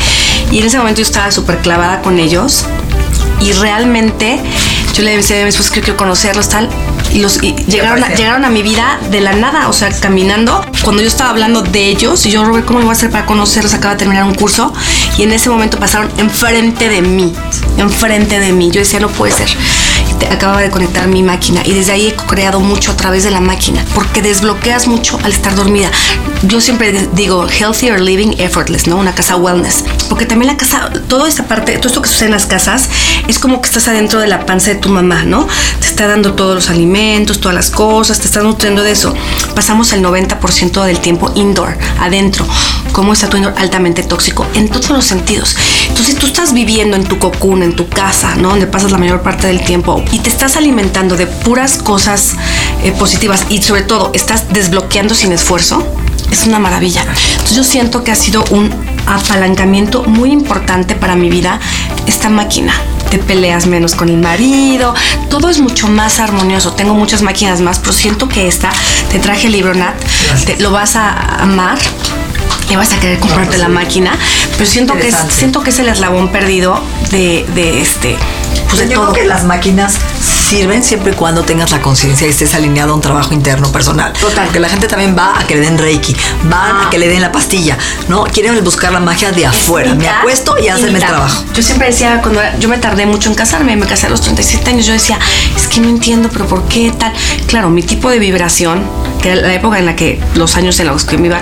Y 0.52 0.60
en 0.60 0.66
ese 0.66 0.80
momento 0.80 1.02
yo 1.02 1.06
estaba 1.06 1.32
súper 1.32 1.60
clavada 1.60 2.02
con 2.02 2.18
ellos 2.18 2.66
y 3.40 3.54
realmente 3.54 4.40
yo 4.96 5.04
le 5.04 5.16
decía 5.16 5.40
a 5.40 5.44
mi 5.44 5.50
esposo 5.50 5.72
que 5.72 5.82
quiero 5.82 5.96
conocerlos, 5.96 6.50
tal, 6.50 6.70
y 7.14 7.20
los 7.20 7.40
llegaron, 7.40 8.04
a, 8.04 8.10
llegaron 8.10 8.46
a 8.46 8.50
mi 8.50 8.62
vida 8.62 9.00
de 9.10 9.22
la 9.22 9.34
nada, 9.34 9.70
o 9.70 9.74
sea, 9.74 9.90
caminando. 10.00 10.64
Cuando 10.84 11.02
yo 11.02 11.08
estaba 11.08 11.30
hablando 11.30 11.62
de 11.62 11.88
ellos, 11.88 12.26
y 12.26 12.32
yo, 12.32 12.44
Robert, 12.46 12.66
¿cómo 12.66 12.80
voy 12.80 12.90
a 12.90 12.92
hacer 12.94 13.10
para 13.10 13.26
conocerlos? 13.26 13.74
Acaba 13.74 13.96
de 13.96 14.00
terminar 14.00 14.24
un 14.24 14.36
curso, 14.36 14.74
y 15.18 15.24
en 15.24 15.32
ese 15.32 15.50
momento 15.50 15.80
pasaron 15.80 16.10
enfrente 16.18 16.90
de 16.90 17.02
mí, 17.02 17.34
enfrente 17.78 18.40
de 18.40 18.52
mí. 18.52 18.70
Yo 18.72 18.80
decía, 18.80 19.00
no 19.00 19.10
puede 19.10 19.32
ser 19.32 19.50
acababa 20.26 20.62
de 20.62 20.70
conectar 20.70 21.08
mi 21.08 21.24
máquina 21.24 21.62
y 21.66 21.74
desde 21.74 21.92
ahí 21.92 22.08
he 22.08 22.16
creado 22.16 22.60
mucho 22.60 22.92
a 22.92 22.98
través 22.98 23.24
de 23.24 23.32
la 23.32 23.40
máquina 23.40 23.84
porque 23.94 24.22
desbloqueas 24.22 24.88
mucho 24.88 25.20
al 25.24 25.32
estar 25.32 25.56
dormida. 25.56 25.92
Yo 26.44 26.62
siempre 26.62 27.08
digo 27.14 27.48
healthier 27.48 28.00
living 28.00 28.36
effortless, 28.38 28.88
¿no? 28.88 28.98
Una 28.98 29.14
casa 29.14 29.36
wellness, 29.36 29.84
porque 30.10 30.26
también 30.26 30.52
la 30.52 30.58
casa, 30.58 30.92
toda 31.08 31.28
esta 31.28 31.48
parte, 31.48 31.78
todo 31.78 31.88
esto 31.88 32.02
que 32.02 32.10
sucede 32.10 32.26
en 32.26 32.32
las 32.34 32.46
casas 32.46 32.90
es 33.28 33.40
como 33.40 33.62
que 33.62 33.68
estás 33.68 33.88
adentro 33.88 34.20
de 34.20 34.28
la 34.28 34.46
panza 34.46 34.72
de 34.72 34.76
tu 34.76 34.90
mamá, 34.90 35.24
¿no? 35.24 35.48
Te 35.80 35.88
está 35.88 36.08
dando 36.08 36.34
todos 36.34 36.56
los 36.56 36.70
alimentos, 36.70 37.40
todas 37.40 37.56
las 37.56 37.70
cosas, 37.72 38.20
te 38.20 38.26
está 38.26 38.42
nutriendo 38.42 38.84
de 38.84 38.92
eso. 38.92 39.14
Pasamos 39.56 39.94
el 39.94 40.04
90% 40.04 40.84
del 40.84 41.00
tiempo 41.00 41.32
indoor, 41.36 41.78
adentro. 42.00 42.46
¿Cómo 42.92 43.14
está 43.14 43.30
tu 43.30 43.38
indoor? 43.38 43.56
Altamente 43.58 44.04
tóxico 44.04 44.46
en 44.54 44.70
todos 44.70 44.90
los 44.90 45.06
sentidos. 45.06 45.56
Entonces 45.88 46.16
tú 46.16 46.28
estás 46.28 46.54
viviendo 46.54 46.96
en 46.96 47.04
tu 47.04 47.20
cocoon, 47.20 47.64
en 47.64 47.76
tu 47.76 47.88
casa, 47.88 48.36
¿no? 48.36 48.50
Donde 48.50 48.68
pasas 48.68 48.92
la 48.92 48.98
mayor 48.98 49.22
parte 49.22 49.48
del 49.48 49.64
tiempo 49.64 50.04
y 50.12 50.20
te 50.20 50.30
estás 50.30 50.58
alimentando 50.58 51.16
de 51.16 51.28
puras 51.28 51.78
cosas 51.78 52.36
eh, 52.84 52.92
positivas 52.92 53.46
y 53.50 53.62
sobre 53.62 53.82
todo 53.82 54.12
estás 54.14 54.50
desbloqueando 54.50 55.16
sin 55.16 55.32
esfuerzo, 55.32 55.86
es 56.32 56.46
una 56.46 56.60
maravilla. 56.60 57.06
Entonces 57.32 57.56
yo 57.56 57.64
siento 57.64 58.04
que 58.04 58.12
ha 58.12 58.16
sido 58.16 58.44
un 58.50 58.74
apalancamiento 59.06 60.04
muy 60.04 60.32
importante 60.32 60.96
para 60.96 61.16
mi 61.16 61.30
vida 61.30 61.60
esta 62.06 62.30
máquina. 62.30 62.74
Te 63.10 63.20
peleas 63.20 63.68
menos 63.68 63.96
con 63.96 64.10
el 64.10 64.18
marido, 64.18 64.94
todo 65.30 65.50
es 65.50 65.60
mucho 65.60 65.88
más 65.88 66.20
armonioso. 66.20 66.74
Tengo 66.74 66.94
muchas 66.94 67.22
máquinas 67.22 67.62
más, 67.62 67.80
pero 67.80 67.94
siento 67.94 68.28
que 68.28 68.48
esta, 68.48 68.70
te 69.10 69.20
traje 69.20 69.48
el 69.48 69.54
libro 69.54 69.74
Nat, 69.74 69.96
te, 70.46 70.58
lo 70.58 70.72
vas 70.72 70.98
a 70.98 71.42
amar 71.42 71.78
y 72.70 72.76
vas 72.76 72.92
a 72.94 73.00
querer 73.00 73.20
comprarte 73.20 73.58
la 73.58 73.70
máquina, 73.70 74.18
pero 74.54 74.66
siento 74.70 74.94
que 74.96 75.08
es, 75.08 75.16
siento 75.30 75.62
que 75.62 75.70
es 75.70 75.80
el 75.80 75.90
eslabón 75.90 76.32
perdido 76.32 76.82
de, 77.12 77.46
de 77.56 77.82
este 77.82 78.18
pues 78.70 78.80
de 78.80 78.96
todo. 78.96 79.12
Creo 79.12 79.24
que 79.24 79.30
las 79.30 79.44
máquinas 79.44 79.96
sirven 80.48 80.84
siempre 80.84 81.12
y 81.12 81.16
cuando 81.16 81.44
tengas 81.44 81.72
la 81.72 81.82
conciencia 81.82 82.28
y 82.28 82.30
estés 82.30 82.54
alineado 82.54 82.94
a 82.94 82.96
un 82.96 83.02
trabajo 83.02 83.34
interno 83.34 83.72
personal. 83.72 84.14
Total. 84.14 84.46
Porque 84.46 84.60
la 84.60 84.70
gente 84.70 84.88
también 84.88 85.16
va 85.18 85.40
a 85.40 85.46
que 85.46 85.56
le 85.56 85.62
den 85.62 85.78
Reiki, 85.78 86.16
van 86.44 86.76
a 86.76 86.82
ah. 86.84 86.90
que 86.90 86.98
le 86.98 87.08
den 87.08 87.22
la 87.22 87.32
pastilla, 87.32 87.78
¿no? 88.08 88.24
Quieren 88.24 88.62
buscar 88.64 88.92
la 88.92 89.00
magia 89.00 89.32
de 89.32 89.46
afuera. 89.46 89.94
me 89.94 90.08
acuesto 90.08 90.56
y 90.58 90.68
hacen 90.68 90.96
el 90.96 91.00
trabajo. 91.00 91.44
Yo 91.54 91.64
siempre 91.64 91.88
decía, 91.88 92.22
cuando 92.22 92.42
yo 92.60 92.70
me 92.70 92.78
tardé 92.78 93.06
mucho 93.06 93.30
en 93.30 93.36
casarme, 93.36 93.76
me 93.76 93.86
casé 93.86 94.08
a 94.08 94.10
los 94.10 94.22
37 94.22 94.70
años, 94.70 94.86
yo 94.86 94.94
decía, 94.94 95.20
es 95.56 95.68
que 95.68 95.82
no 95.82 95.90
entiendo, 95.90 96.30
pero 96.32 96.48
¿por 96.48 96.64
qué 96.68 96.92
tal? 96.98 97.14
Claro, 97.48 97.70
mi 97.70 97.84
tipo 97.84 98.10
de 98.10 98.20
vibración, 98.20 98.84
que 99.22 99.32
era 99.32 99.42
la 99.42 99.54
época 99.54 99.80
en 99.80 99.86
la 99.86 99.96
que 99.96 100.20
los 100.36 100.56
años 100.56 100.80
en 100.80 100.88
los 100.88 101.06
que 101.06 101.18
me 101.18 101.28
iba 101.28 101.42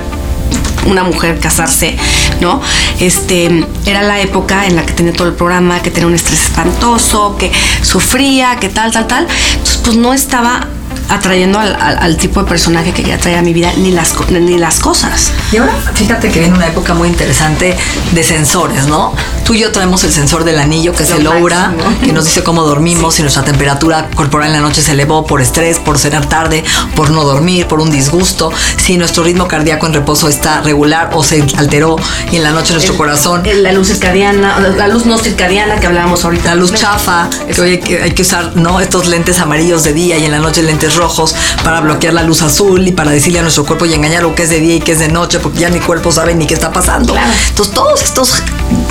una 0.86 1.04
mujer 1.04 1.40
casarse, 1.40 1.98
¿no? 2.42 2.62
Este, 3.00 3.66
era 3.86 4.02
la 4.02 4.20
época 4.22 4.66
en 4.66 4.76
la 4.76 4.86
que 4.86 4.94
tenía 4.94 5.14
todo 5.14 5.28
el 5.28 5.34
programa, 5.34 5.82
que 5.82 5.92
tenía 5.92 6.08
un 6.08 6.16
estrés 6.16 6.44
espantoso, 6.46 7.38
que 7.38 7.52
sufría, 7.82 8.58
que 8.60 8.70
tal, 8.70 8.92
tal, 8.92 9.08
tal. 9.08 9.28
Entonces, 9.54 9.82
pues 9.84 9.98
no 9.98 10.14
estaba 10.14 10.68
atrayendo 11.10 11.60
al, 11.60 12.18
tipo 12.18 12.42
de 12.42 12.50
personaje 12.50 12.92
que 12.92 13.02
quería 13.02 13.18
traer 13.18 13.38
a 13.38 13.42
mi 13.42 13.54
vida 13.54 13.72
ni 13.78 13.92
las, 13.92 14.14
ni 14.30 14.58
las 14.58 14.80
cosas. 14.80 15.32
Y 15.52 15.58
ahora 15.58 15.74
fíjate 15.94 16.32
que 16.32 16.40
viene 16.40 16.56
una 16.56 16.68
época 16.68 16.94
muy 16.94 17.08
interesante 17.08 17.78
de 18.12 18.24
sensores, 18.24 18.88
¿no? 18.88 19.14
Tú 19.44 19.54
y 19.54 19.60
yo 19.60 19.72
traemos 19.72 20.04
el 20.04 20.12
sensor 20.12 20.44
del 20.44 20.58
anillo, 20.60 20.94
que 20.94 21.04
es 21.04 21.12
el 21.12 21.28
Oura, 21.28 21.74
que 22.04 22.12
nos 22.14 22.26
dice 22.26 22.44
cómo 22.44 22.64
dormimos, 22.64 23.16
si 23.16 23.22
nuestra 23.22 23.44
temperatura 23.44 24.10
corporal 24.16 24.48
en 24.48 24.54
la 24.54 24.62
noche 24.62 24.82
se 24.82 24.94
elevó 24.94 25.26
por 25.26 25.42
estrés, 25.42 25.78
por 25.78 26.00
cenar 26.00 26.26
tarde, 26.28 26.64
por 26.96 27.12
no 27.12 27.24
dormir, 27.24 27.68
por 27.68 27.80
un 27.80 27.92
disgusto, 27.92 28.52
si 28.78 28.98
nuestro 28.98 29.24
ritmo 29.24 29.48
cardíaco 29.48 29.86
en 29.86 29.94
reposo 29.94 30.28
está 30.28 30.62
regular 30.62 31.12
o 31.14 31.24
se 31.24 31.46
alteró 31.58 31.96
y 32.32 32.38
en 32.38 32.44
la 32.44 32.52
noche 32.52 32.74
nuestro 32.74 32.98
corazón. 32.98 33.44
La 33.62 33.72
luz 33.72 33.90
circadiana, 33.90 34.60
la 34.60 34.88
luz 34.88 35.06
no 35.06 35.18
circadiana 35.18 35.80
que 35.80 35.88
hablábamos 35.88 36.26
ahorita. 36.26 36.50
La 36.50 36.56
luz 36.56 36.74
chafa, 36.74 37.30
que 37.54 37.62
hoy 37.62 37.80
hay 38.02 38.12
que 38.12 38.22
usar, 38.22 38.56
¿no? 38.56 38.80
Estos 38.80 39.08
lentes 39.08 39.40
amarillos 39.40 39.84
de 39.84 39.94
día 39.94 40.18
y 40.18 40.26
en 40.26 40.32
la 40.32 40.40
noche 40.40 40.64
lentes 40.64 40.95
rojos 40.96 41.36
para 41.64 41.82
bloquear 41.82 42.14
la 42.14 42.24
luz 42.24 42.42
azul 42.42 42.88
y 42.88 42.92
para 42.92 43.12
decirle 43.12 43.40
a 43.40 43.42
nuestro 43.42 43.66
cuerpo 43.66 43.86
y 43.86 43.94
engañar 43.94 44.24
lo 44.24 44.36
que 44.36 44.44
es 44.44 44.50
de 44.50 44.60
día 44.60 44.76
y 44.76 44.80
que 44.80 44.94
es 44.94 45.00
de 45.00 45.10
noche, 45.10 45.40
porque 45.40 45.60
ya 45.60 45.70
mi 45.70 45.80
cuerpo 45.80 46.12
sabe 46.12 46.36
ni 46.36 46.48
qué 46.48 46.54
está 46.54 46.72
pasando. 46.72 47.16
Entonces, 47.50 47.74
todos 47.74 48.02
estos 48.04 48.44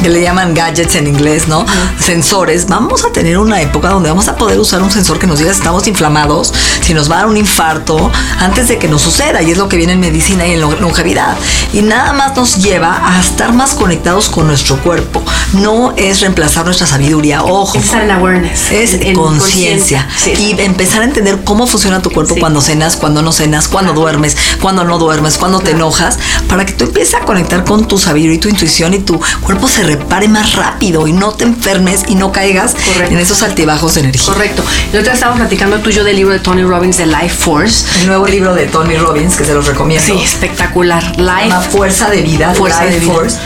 que 0.03 0.09
le 0.09 0.21
llaman 0.21 0.55
gadgets 0.55 0.95
en 0.97 1.07
inglés, 1.07 1.49
¿no? 1.49 1.65
Sensores, 1.99 2.67
vamos 2.67 3.05
a 3.05 3.13
tener 3.13 3.39
una 3.39 3.61
época 3.61 3.89
donde 3.89 4.09
vamos 4.09 4.29
a 4.29 4.37
poder 4.37 4.59
usar 4.59 4.83
un 4.83 4.91
sensor 4.91 5.19
que 5.19 5.27
nos 5.27 5.39
diga 5.39 5.53
si 5.53 5.59
estamos 5.59 5.87
inflamados, 5.87 6.53
si 6.83 6.95
nos 6.95 7.11
va 7.11 7.17
a 7.17 7.19
dar 7.21 7.27
un 7.29 7.37
infarto, 7.37 8.11
antes 8.39 8.69
de 8.69 8.79
que 8.79 8.89
nos 8.89 9.03
suceda, 9.03 9.43
y 9.43 9.51
es 9.51 9.59
lo 9.59 9.69
que 9.69 9.77
viene 9.77 9.95
en 9.95 10.01
medicina 10.01 10.47
y 10.47 10.53
en 10.53 10.61
longevidad. 10.61 11.37
Y 11.73 11.83
nada 11.83 12.13
más 12.13 12.37
nos 12.37 12.57
lleva 12.57 13.01
a 13.03 13.21
estar 13.21 13.53
más 13.53 13.75
conectados 13.75 14.29
con 14.29 14.47
nuestro 14.47 14.77
cuerpo. 14.83 15.23
No 15.55 15.95
es 15.97 16.21
reemplazar 16.21 16.65
nuestra 16.65 16.87
sabiduría, 16.87 17.43
ojo. 17.43 17.79
Es 17.79 17.93
en 17.93 18.11
awareness. 18.11 18.71
Es 18.71 18.99
conciencia. 19.15 20.07
Y 20.27 20.61
empezar 20.61 21.03
a 21.03 21.05
entender 21.05 21.41
cómo 21.45 21.67
funciona 21.67 22.03
tu 22.03 22.11
cuerpo 22.11 22.37
cuando 22.39 22.61
cenas, 22.61 22.97
cuando 22.97 23.23
no 23.23 23.33
cenas, 23.33 23.69
cuando 23.69 23.93
duermes, 23.93 24.37
cuando 24.61 24.85
no 24.85 24.99
duermes, 24.99 25.39
cuando 25.39 25.61
te 25.61 25.71
enojas, 25.73 26.19
para 26.49 26.67
que 26.67 26.73
tú 26.73 26.85
empieces 26.85 27.15
a 27.15 27.21
conectar 27.21 27.65
con 27.65 27.87
tu 27.89 27.99
sabiduría 27.99 28.37
y 28.37 28.39
tu 28.39 28.49
intuición 28.49 28.95
y 28.95 28.99
tu 28.99 29.21
cuerpo 29.43 29.69
se 29.69 29.85
repare 29.97 30.29
más 30.29 30.55
rápido 30.55 31.07
y 31.07 31.13
no 31.13 31.33
te 31.33 31.45
enfermes 31.45 32.03
y 32.09 32.15
no 32.15 32.33
caigas 32.33 32.75
en 33.09 33.19
esos 33.19 33.43
altibajos 33.43 33.95
de 33.95 34.01
energía. 34.01 34.33
Correcto. 34.33 34.65
Y 34.93 34.97
otra 34.97 35.15
estaba 35.15 35.35
platicando 35.35 35.79
tuyo 35.79 36.05
del 36.05 36.17
libro 36.17 36.33
de 36.33 36.41
Tony 36.41 36.63
Robbins 36.63 36.97
de 36.97 37.07
Life 37.07 37.37
Force. 37.37 37.87
El 38.01 38.09
nuevo 38.09 38.27
libro 38.27 38.55
de 38.55 38.67
Tony 38.67 38.97
Robbins 38.97 39.37
que 39.37 39.45
se 39.45 39.55
los 39.55 39.67
recomiendo. 39.67 40.05
Sí, 40.05 40.21
espectacular. 40.23 41.19
Life. 41.19 41.71
Fuerza 41.71 42.11
de 42.11 42.23
vida. 42.23 42.55
Fuerza 42.55 42.85
de 42.85 42.99
vida. 42.99 43.13
Force 43.13 43.39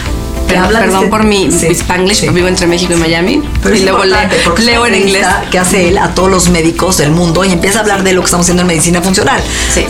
perdón 0.49 0.97
este 0.97 1.07
por 1.09 1.25
mi 1.25 1.47
spanglish, 1.47 2.33
vivo 2.33 2.49
entre 2.49 2.67
México 2.67 2.93
y 2.95 2.97
Miami. 2.97 3.43
Pero 3.63 3.77
y 3.77 3.81
luego 3.81 4.05
leo 4.05 4.87
en 4.87 4.95
inglés. 4.95 5.27
Que 5.51 5.59
hace 5.59 5.89
él 5.89 5.99
a 5.99 6.15
todos 6.15 6.31
los 6.31 6.49
médicos 6.49 6.99
del 6.99 7.11
mundo 7.11 7.45
y 7.45 7.53
empieza 7.53 7.79
a 7.79 7.83
hablar 7.83 8.03
de 8.03 8.13
lo 8.13 8.21
que 8.23 8.27
estamos 8.27 8.45
haciendo 8.45 8.63
en 8.63 8.69
medicina 8.69 9.03
funcional. 9.03 9.41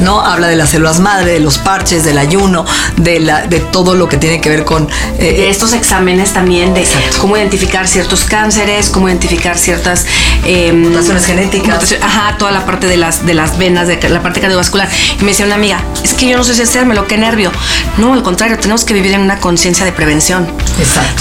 ¿no? 0.01 0.21
Habla 0.21 0.49
de 0.49 0.57
las 0.57 0.71
células 0.71 1.01
madre, 1.01 1.33
de 1.33 1.40
los 1.40 1.59
parches, 1.59 2.05
del 2.05 2.18
ayuno, 2.18 2.64
de, 2.97 3.21
la, 3.21 3.47
de 3.47 3.61
todo 3.61 3.94
lo 3.94 4.09
que 4.09 4.16
tiene 4.16 4.40
que 4.40 4.49
ver 4.49 4.64
con... 4.64 4.88
Eh, 5.18 5.33
de 5.38 5.51
estos 5.51 5.73
exámenes 5.73 6.33
también, 6.33 6.75
de 6.75 6.87
cómo 7.21 7.37
identificar 7.37 7.88
ciertos 7.88 8.25
cánceres, 8.25 8.90
cómo 8.90 9.09
identificar 9.09 9.59
ciertas... 9.59 10.07
Eh, 10.51 10.73
mutaciones 10.73 11.27
genéticas. 11.27 11.95
ajá, 12.01 12.39
toda 12.39 12.51
la 12.51 12.65
parte 12.65 12.87
de 12.87 12.97
las, 12.97 13.27
de 13.27 13.35
las 13.35 13.59
venas, 13.59 13.87
de 13.87 14.09
la 14.09 14.23
parte 14.23 14.41
cardiovascular. 14.41 14.89
Y 15.21 15.23
me 15.23 15.33
decía 15.33 15.45
una 15.45 15.57
amiga, 15.57 15.85
es 16.03 16.15
que 16.15 16.27
yo 16.27 16.39
no 16.39 16.43
sé 16.43 16.55
si 16.55 16.63
hacérmelo, 16.63 17.07
qué 17.07 17.19
nervio. 17.19 17.53
No, 17.99 18.15
al 18.15 18.23
contrario, 18.23 18.59
tenemos 18.59 18.87
que 18.87 18.95
vivir 18.95 19.13
en 19.13 19.21
una 19.21 19.41
conciencia 19.41 19.85
de 19.85 19.93
prevención. 19.93 20.51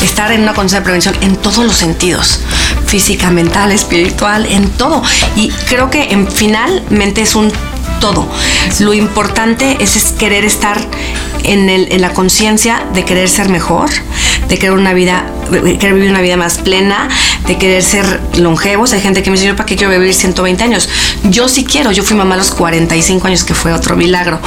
Estar 0.01 0.31
en 0.31 0.43
una 0.43 0.53
conciencia 0.53 0.79
de 0.79 0.85
prevención 0.85 1.15
en 1.19 1.35
todos 1.35 1.57
los 1.57 1.75
sentidos, 1.75 2.39
física, 2.85 3.29
mental, 3.29 3.73
espiritual, 3.73 4.45
en 4.45 4.69
todo. 4.69 5.03
Y 5.35 5.49
creo 5.67 5.89
que 5.89 6.03
en 6.03 6.31
finalmente 6.31 7.21
es 7.21 7.35
un 7.35 7.51
todo. 7.99 8.29
Lo 8.79 8.93
importante 8.93 9.75
es, 9.81 9.97
querer 10.17 10.45
estar 10.45 10.79
en, 11.43 11.67
en 11.69 12.01
la 12.01 12.13
conciencia 12.13 12.85
de 12.93 13.03
querer 13.03 13.27
ser 13.27 13.49
mejor, 13.49 13.89
de 14.47 14.57
querer 14.57 14.71
una 14.71 14.93
vida 14.93 15.25
querer 15.49 15.93
vivir 15.93 16.09
una 16.09 16.21
vida 16.21 16.37
más 16.37 16.57
plena, 16.57 17.09
de 17.45 17.57
querer 17.57 17.83
ser 17.83 18.21
longevos. 18.37 18.93
Hay 18.93 19.01
gente 19.01 19.23
que 19.23 19.29
me 19.29 19.35
dice, 19.35 19.47
yo 19.47 19.55
para 19.55 19.65
qué 19.65 19.75
quiero 19.75 19.91
vivir 19.91 20.13
120 20.13 20.63
años. 20.63 20.89
Yo 21.23 21.47
sí 21.47 21.65
quiero, 21.65 21.91
yo 21.91 22.03
fui 22.03 22.15
mamá 22.15 22.35
a 22.35 22.37
los 22.37 22.51
45 22.51 23.27
años, 23.27 23.43
que 23.43 23.53
fue 23.53 23.73
otro 23.73 23.95
milagro. 23.95 24.39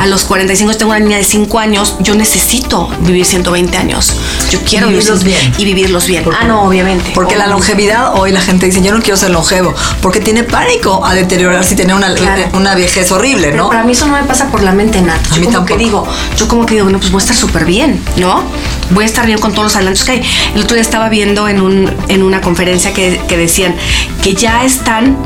A 0.00 0.06
los 0.06 0.24
45 0.24 0.76
tengo 0.76 0.90
una 0.90 1.00
niña 1.00 1.16
de 1.18 1.24
5 1.24 1.58
años, 1.58 1.96
yo 2.00 2.14
necesito 2.14 2.88
vivir 3.00 3.24
120 3.24 3.76
años. 3.76 4.14
Yo 4.50 4.60
quiero 4.60 4.88
vivirlos 4.88 5.24
bien. 5.24 5.54
Y 5.58 5.64
vivirlos 5.64 6.06
bien. 6.06 6.24
ah, 6.38 6.44
no, 6.44 6.62
obviamente. 6.62 7.12
Porque 7.14 7.36
la 7.36 7.46
longevidad, 7.46 8.14
hoy 8.14 8.32
la 8.32 8.40
gente 8.40 8.66
dice, 8.66 8.82
yo 8.82 8.92
no 8.92 9.00
quiero 9.00 9.16
ser 9.16 9.30
longevo, 9.30 9.74
porque 10.02 10.20
tiene 10.20 10.42
pánico 10.42 11.04
a 11.04 11.14
deteriorarse 11.14 11.74
y 11.74 11.76
tener 11.76 11.94
una, 11.94 12.14
una 12.52 12.74
vejez 12.74 13.10
horrible, 13.12 13.52
¿no? 13.52 13.68
para 13.68 13.84
mí 13.84 13.92
eso 13.92 14.06
no 14.06 14.14
me 14.14 14.24
pasa 14.24 14.50
por 14.50 14.62
la 14.62 14.72
mente, 14.72 15.00
Nat. 15.02 15.20
A 15.32 15.36
mí 15.36 15.46
tampoco. 15.46 15.66
Que 15.66 15.76
digo, 15.76 16.06
yo 16.36 16.48
como 16.48 16.64
que 16.64 16.74
digo, 16.74 16.84
bueno, 16.84 16.98
pues 16.98 17.10
voy 17.10 17.20
a 17.20 17.22
estar 17.22 17.36
súper 17.36 17.64
bien, 17.64 18.02
¿no? 18.16 18.42
Voy 18.90 19.04
a 19.04 19.06
estar 19.06 19.26
bien 19.26 19.38
con 19.38 19.52
todos 19.52 19.64
los 19.64 19.76
adelantos 19.76 20.04
que 20.04 20.12
hay. 20.12 20.22
El 20.54 20.62
otro 20.62 20.74
día 20.74 20.82
estaba 20.82 21.08
viendo 21.08 21.48
en, 21.48 21.60
un, 21.60 21.90
en 22.08 22.22
una 22.22 22.40
conferencia 22.40 22.92
que, 22.92 23.20
que 23.28 23.36
decían 23.36 23.74
que 24.22 24.34
ya 24.34 24.64
están 24.64 25.16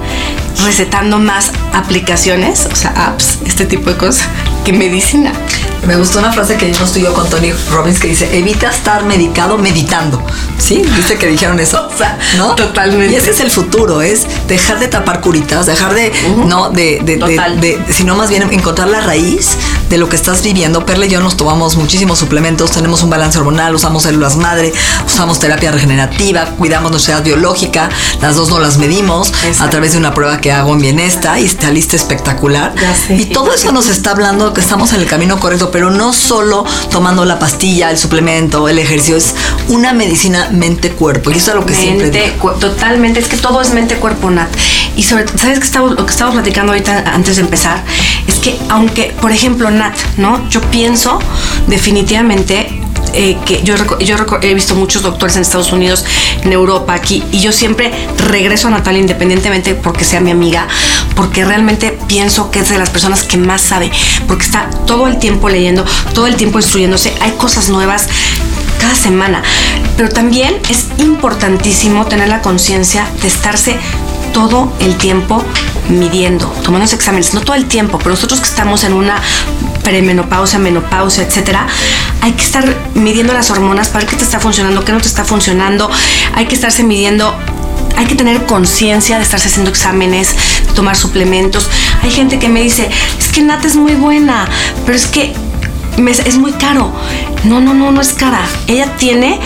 recetando 0.64 1.18
más 1.18 1.52
aplicaciones, 1.72 2.68
o 2.70 2.76
sea, 2.76 2.90
apps, 2.90 3.38
este 3.46 3.66
tipo 3.66 3.90
de 3.90 3.96
cosas, 3.96 4.26
que 4.64 4.72
medicina. 4.72 5.32
Me 5.86 5.96
gustó 5.96 6.18
una 6.18 6.32
frase 6.32 6.56
que 6.56 6.66
dimos 6.66 6.92
tú 6.92 6.98
y 6.98 7.02
yo 7.02 7.14
con 7.14 7.28
Tony 7.30 7.52
Robbins 7.70 7.98
que 7.98 8.08
dice, 8.08 8.36
evita 8.36 8.68
estar 8.68 9.04
medicado 9.04 9.56
meditando. 9.56 10.22
¿Sí? 10.58 10.82
Dice 10.96 11.16
que 11.16 11.26
dijeron 11.26 11.58
eso. 11.58 11.88
¿no? 12.36 12.54
Totalmente. 12.54 13.14
Y 13.14 13.16
ese 13.16 13.30
es 13.30 13.40
el 13.40 13.50
futuro, 13.50 14.02
es 14.02 14.26
dejar 14.46 14.78
de 14.78 14.88
tapar 14.88 15.20
curitas, 15.20 15.66
dejar 15.66 15.94
de, 15.94 16.12
¿no? 16.46 16.68
De, 16.68 17.00
de, 17.02 17.16
de, 17.16 17.92
sino 17.92 18.14
más 18.14 18.28
bien 18.28 18.42
encontrar 18.52 18.88
la 18.88 19.00
raíz 19.00 19.56
de 19.90 19.98
lo 19.98 20.08
que 20.08 20.16
estás 20.16 20.42
viviendo. 20.42 20.86
Perle 20.86 21.06
y 21.06 21.10
yo 21.10 21.20
nos 21.20 21.36
tomamos 21.36 21.76
muchísimos 21.76 22.18
suplementos, 22.18 22.70
tenemos 22.70 23.02
un 23.02 23.10
balance 23.10 23.38
hormonal, 23.38 23.74
usamos 23.74 24.04
células 24.04 24.36
madre, 24.36 24.72
usamos 25.04 25.38
terapia 25.38 25.72
regenerativa, 25.72 26.46
cuidamos 26.56 26.90
nuestra 26.92 27.14
edad 27.14 27.24
biológica, 27.24 27.90
las 28.22 28.36
dos 28.36 28.48
no 28.48 28.60
las 28.60 28.78
medimos 28.78 29.32
a 29.58 29.68
través 29.68 29.92
de 29.92 29.98
una 29.98 30.14
prueba 30.14 30.40
que 30.40 30.52
hago 30.52 30.72
en 30.72 30.80
Bienesta 30.80 31.38
y 31.38 31.44
está 31.44 31.70
lista 31.70 31.96
espectacular. 31.96 32.72
Y 33.10 33.26
todo 33.26 33.52
eso 33.52 33.72
nos 33.72 33.88
está 33.88 34.12
hablando 34.12 34.54
que 34.54 34.60
estamos 34.60 34.92
en 34.92 35.00
el 35.00 35.06
camino 35.06 35.38
correcto 35.38 35.70
pero 35.70 35.90
no 35.90 36.12
solo 36.12 36.64
tomando 36.90 37.24
la 37.24 37.38
pastilla, 37.38 37.90
el 37.90 37.98
suplemento, 37.98 38.68
el 38.68 38.78
ejercicio, 38.78 39.16
es 39.16 39.34
una 39.68 39.92
medicina 39.92 40.48
mente-cuerpo. 40.52 41.30
Y 41.30 41.34
eso 41.34 41.50
es 41.50 41.56
lo 41.56 41.66
que 41.66 41.74
siempre 41.74 42.10
digo. 42.10 42.52
Totalmente, 42.52 43.20
es 43.20 43.28
que 43.28 43.36
todo 43.36 43.60
es 43.60 43.72
mente-cuerpo, 43.72 44.30
Nat. 44.30 44.48
Y 44.96 45.02
sobre, 45.02 45.26
¿sabes 45.36 45.58
que 45.58 45.64
estamos, 45.64 45.92
lo 45.92 46.06
que 46.06 46.12
estamos 46.12 46.34
platicando 46.34 46.72
ahorita 46.72 47.04
antes 47.12 47.36
de 47.36 47.42
empezar? 47.42 47.82
Es 48.26 48.36
que 48.36 48.58
aunque, 48.68 49.14
por 49.20 49.32
ejemplo, 49.32 49.70
¿no? 50.16 50.48
Yo 50.48 50.60
pienso 50.62 51.18
definitivamente 51.66 52.80
eh, 53.12 53.36
que 53.44 53.62
yo, 53.64 53.74
yo 53.98 54.16
he 54.42 54.54
visto 54.54 54.74
muchos 54.76 55.02
doctores 55.02 55.34
en 55.34 55.42
Estados 55.42 55.72
Unidos, 55.72 56.04
en 56.44 56.52
Europa, 56.52 56.94
aquí, 56.94 57.24
y 57.32 57.40
yo 57.40 57.50
siempre 57.50 57.92
regreso 58.28 58.68
a 58.68 58.70
Natalia 58.70 59.00
independientemente 59.00 59.74
porque 59.74 60.04
sea 60.04 60.20
mi 60.20 60.30
amiga, 60.30 60.68
porque 61.16 61.44
realmente 61.44 61.98
pienso 62.06 62.50
que 62.50 62.60
es 62.60 62.68
de 62.68 62.78
las 62.78 62.90
personas 62.90 63.24
que 63.24 63.36
más 63.36 63.62
sabe, 63.62 63.90
porque 64.28 64.44
está 64.44 64.70
todo 64.86 65.08
el 65.08 65.18
tiempo 65.18 65.48
leyendo, 65.48 65.84
todo 66.14 66.28
el 66.28 66.36
tiempo 66.36 66.58
instruyéndose, 66.58 67.12
hay 67.20 67.32
cosas 67.32 67.68
nuevas 67.68 68.06
cada 68.80 68.94
semana, 68.94 69.42
pero 69.96 70.08
también 70.08 70.56
es 70.68 70.86
importantísimo 70.98 72.06
tener 72.06 72.28
la 72.28 72.40
conciencia 72.42 73.06
de 73.20 73.28
estarse 73.28 73.76
todo 74.32 74.72
el 74.80 74.96
tiempo 74.96 75.44
midiendo, 75.88 76.46
tomando 76.62 76.86
exámenes, 76.86 77.34
no 77.34 77.40
todo 77.40 77.56
el 77.56 77.66
tiempo, 77.66 77.98
pero 77.98 78.10
nosotros 78.10 78.40
que 78.40 78.46
estamos 78.46 78.84
en 78.84 78.92
una 78.92 79.20
premenopausia, 79.90 80.60
menopausia, 80.60 81.24
etcétera, 81.24 81.66
hay 82.20 82.30
que 82.32 82.44
estar 82.44 82.64
midiendo 82.94 83.32
las 83.32 83.50
hormonas 83.50 83.88
para 83.88 84.04
ver 84.04 84.10
qué 84.10 84.16
te 84.16 84.22
está 84.22 84.38
funcionando, 84.38 84.84
qué 84.84 84.92
no 84.92 85.00
te 85.00 85.08
está 85.08 85.24
funcionando, 85.24 85.90
hay 86.32 86.46
que 86.46 86.54
estarse 86.54 86.84
midiendo 86.84 87.34
hay 87.96 88.06
que 88.06 88.14
tener 88.14 88.46
conciencia 88.46 89.16
de 89.16 89.24
estarse 89.24 89.48
haciendo 89.48 89.68
exámenes, 89.68 90.34
tomar 90.74 90.96
suplementos. 90.96 91.68
Hay 92.02 92.10
gente 92.10 92.38
que 92.38 92.48
me 92.48 92.62
dice, 92.62 92.88
es 93.18 93.28
que 93.28 93.42
Nat 93.42 93.62
es 93.64 93.74
muy 93.76 93.94
buena, 93.94 94.48
pero 94.86 94.96
es 94.96 95.06
que 95.06 95.34
es 96.24 96.36
muy 96.38 96.52
caro. 96.52 96.92
No, 97.44 97.60
no, 97.60 97.74
no, 97.74 97.90
no 97.90 98.00
es 98.00 98.14
cara. 98.14 98.40
Ella 98.68 98.96
tiene 98.96 99.38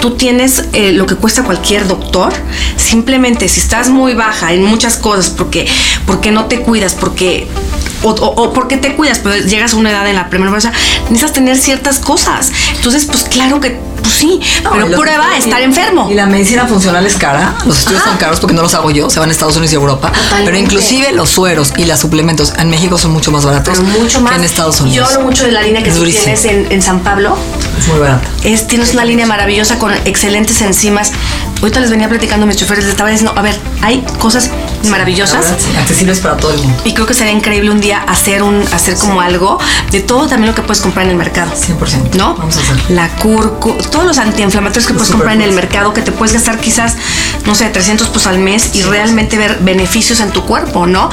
tú 0.00 0.12
tienes 0.12 0.64
eh, 0.74 0.92
lo 0.92 1.06
que 1.06 1.16
cuesta 1.16 1.42
cualquier 1.42 1.88
doctor. 1.88 2.32
Simplemente 2.76 3.48
si 3.48 3.58
estás 3.58 3.88
muy 3.88 4.14
baja 4.14 4.52
en 4.52 4.64
muchas 4.64 4.96
cosas, 4.96 5.30
porque, 5.30 5.66
porque 6.06 6.30
no 6.30 6.44
te 6.44 6.60
cuidas, 6.60 6.94
porque 6.94 7.48
o, 8.02 8.10
o, 8.10 8.52
porque 8.52 8.76
te 8.76 8.94
cuidas, 8.96 9.20
pero 9.20 9.36
llegas 9.36 9.74
a 9.74 9.76
una 9.76 9.90
edad 9.90 10.06
en 10.08 10.16
la 10.16 10.28
primera 10.28 10.48
necesitas 10.50 11.32
tener 11.32 11.56
ciertas 11.56 11.98
cosas. 11.98 12.50
Entonces, 12.76 13.04
pues 13.04 13.24
claro 13.24 13.60
que 13.60 13.78
pues 14.02 14.14
sí, 14.14 14.40
pero 14.62 14.86
prueba 14.96 15.36
estar 15.36 15.60
enfermo. 15.60 16.08
Y 16.10 16.14
la 16.14 16.26
medicina 16.26 16.66
funcional 16.66 17.04
es 17.06 17.16
cara. 17.16 17.54
Los 17.66 17.80
estudios 17.80 18.02
son 18.04 18.16
caros 18.16 18.40
porque 18.40 18.54
no 18.54 18.62
los 18.62 18.74
hago 18.74 18.90
yo, 18.90 19.10
se 19.10 19.20
van 19.20 19.28
a 19.28 19.32
Estados 19.32 19.56
Unidos 19.56 19.72
y 19.72 19.76
Europa. 19.76 20.12
Pero 20.44 20.56
inclusive 20.56 21.12
los 21.12 21.30
sueros 21.30 21.72
y 21.76 21.84
los 21.84 21.98
suplementos 21.98 22.54
en 22.58 22.70
México 22.70 22.96
son 22.98 23.12
mucho 23.12 23.30
más 23.30 23.44
baratos 23.44 23.78
mucho 23.80 24.20
más. 24.20 24.32
que 24.32 24.38
en 24.38 24.44
Estados 24.44 24.80
Unidos. 24.80 24.96
Yo 24.96 25.04
hablo 25.04 25.28
mucho 25.28 25.44
de 25.44 25.52
la 25.52 25.62
línea 25.62 25.82
que 25.82 25.90
tú 25.90 26.04
tienes 26.04 26.44
en, 26.44 26.82
San 26.82 27.00
Pablo. 27.00 27.36
Es 27.78 27.88
muy 27.88 27.98
barata. 27.98 28.28
Es, 28.44 28.66
tienes 28.66 28.92
una 28.92 29.04
línea 29.04 29.26
maravillosa 29.26 29.78
con 29.78 29.92
excelentes 30.04 30.60
enzimas. 30.62 31.12
Ahorita 31.60 31.80
les 31.80 31.90
venía 31.90 32.08
platicando 32.08 32.44
a 32.44 32.46
mis 32.46 32.56
choferes, 32.56 32.84
les 32.84 32.92
estaba 32.92 33.10
diciendo, 33.10 33.32
a 33.36 33.42
ver, 33.42 33.58
hay 33.82 34.04
cosas 34.18 34.50
maravillosas. 34.88 35.52
accesibles 35.78 36.20
para 36.20 36.36
todo 36.36 36.52
el 36.52 36.58
mundo. 36.58 36.82
Y 36.84 36.94
creo 36.94 37.06
que 37.06 37.14
sería 37.14 37.32
increíble 37.32 37.70
un 37.70 37.80
día 37.80 37.98
hacer 38.00 38.42
un 38.42 38.62
hacer 38.72 38.96
como 38.96 39.20
algo 39.20 39.58
de 39.90 40.00
todo 40.00 40.26
también 40.26 40.50
lo 40.50 40.54
que 40.54 40.62
puedes 40.62 40.80
comprar 40.80 41.06
en 41.06 41.12
el 41.12 41.16
mercado. 41.16 41.50
100%. 41.52 42.14
¿No? 42.14 42.34
Vamos 42.34 42.56
a 42.56 42.60
hacer. 42.60 42.90
La 42.90 43.08
curcu, 43.16 43.74
todos 43.90 44.04
los 44.04 44.18
antiinflamatorios 44.18 44.86
que 44.86 44.94
puedes 44.94 45.10
comprar 45.10 45.34
en 45.34 45.42
el 45.42 45.52
mercado 45.52 45.92
que 45.92 46.02
te 46.02 46.12
puedes 46.12 46.32
gastar 46.34 46.58
quizás, 46.58 46.96
no 47.46 47.54
sé, 47.54 47.68
300 47.68 48.08
pesos 48.08 48.26
al 48.26 48.38
mes 48.38 48.70
y 48.74 48.82
realmente 48.82 49.36
ver 49.38 49.58
beneficios 49.60 50.20
en 50.20 50.30
tu 50.30 50.44
cuerpo, 50.44 50.86
¿no? 50.86 51.10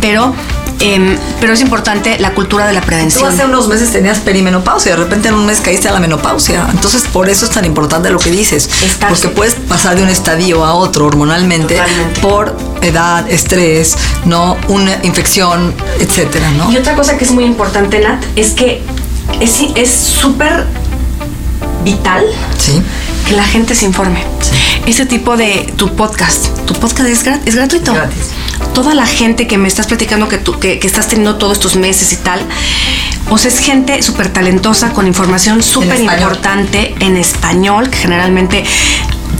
Pero 0.00 0.34
Em, 0.80 1.16
pero 1.40 1.54
es 1.54 1.60
importante 1.62 2.18
la 2.18 2.34
cultura 2.34 2.66
de 2.66 2.74
la 2.74 2.82
prevención. 2.82 3.22
Tú 3.22 3.28
hace 3.28 3.44
unos 3.46 3.66
meses 3.66 3.92
tenías 3.92 4.18
perimenopausia, 4.18 4.92
de 4.92 5.02
repente 5.02 5.28
en 5.28 5.34
un 5.34 5.46
mes 5.46 5.60
caíste 5.60 5.88
a 5.88 5.92
la 5.92 6.00
menopausia. 6.00 6.66
Entonces, 6.70 7.04
por 7.10 7.30
eso 7.30 7.46
es 7.46 7.50
tan 7.50 7.64
importante 7.64 8.10
lo 8.10 8.18
que 8.18 8.30
dices. 8.30 8.68
porque 9.08 9.28
puedes 9.28 9.54
pasar 9.54 9.96
de 9.96 10.02
un 10.02 10.08
estadio 10.08 10.64
a 10.64 10.74
otro 10.74 11.06
hormonalmente 11.06 11.78
por 12.20 12.56
edad, 12.82 13.28
estrés, 13.30 13.96
no 14.24 14.56
una 14.68 14.98
infección, 15.02 15.74
etcétera, 15.98 16.50
¿no? 16.52 16.70
Y 16.70 16.76
otra 16.76 16.94
cosa 16.94 17.16
que 17.16 17.24
es 17.24 17.30
muy 17.30 17.44
importante, 17.44 18.00
Nat, 18.00 18.22
es 18.36 18.50
que 18.52 18.82
es 19.40 19.90
súper 19.90 20.66
vital 21.84 22.24
sí. 22.58 22.82
que 23.26 23.34
la 23.34 23.44
gente 23.44 23.74
se 23.74 23.86
informe. 23.86 24.24
Ese 24.86 25.06
tipo 25.06 25.36
de 25.36 25.72
tu 25.76 25.94
podcast, 25.96 26.48
tu 26.66 26.74
podcast 26.74 27.08
es, 27.08 27.24
es 27.46 27.54
gratuito. 27.54 27.94
Gratis 27.94 28.30
toda 28.74 28.94
la 28.94 29.06
gente 29.06 29.46
que 29.46 29.58
me 29.58 29.68
estás 29.68 29.86
platicando 29.86 30.28
que, 30.28 30.38
tú, 30.38 30.58
que, 30.58 30.78
estás 30.82 31.08
teniendo 31.08 31.36
todos 31.36 31.54
estos 31.54 31.76
meses 31.76 32.12
y 32.12 32.16
tal, 32.16 32.40
o 33.28 33.38
sea, 33.38 33.50
es 33.50 33.58
gente 33.58 34.02
súper 34.02 34.28
talentosa 34.28 34.92
con 34.92 35.06
información 35.06 35.62
súper 35.62 36.00
importante 36.00 36.94
en 37.00 37.16
español, 37.16 37.90
que 37.90 37.98
generalmente 37.98 38.64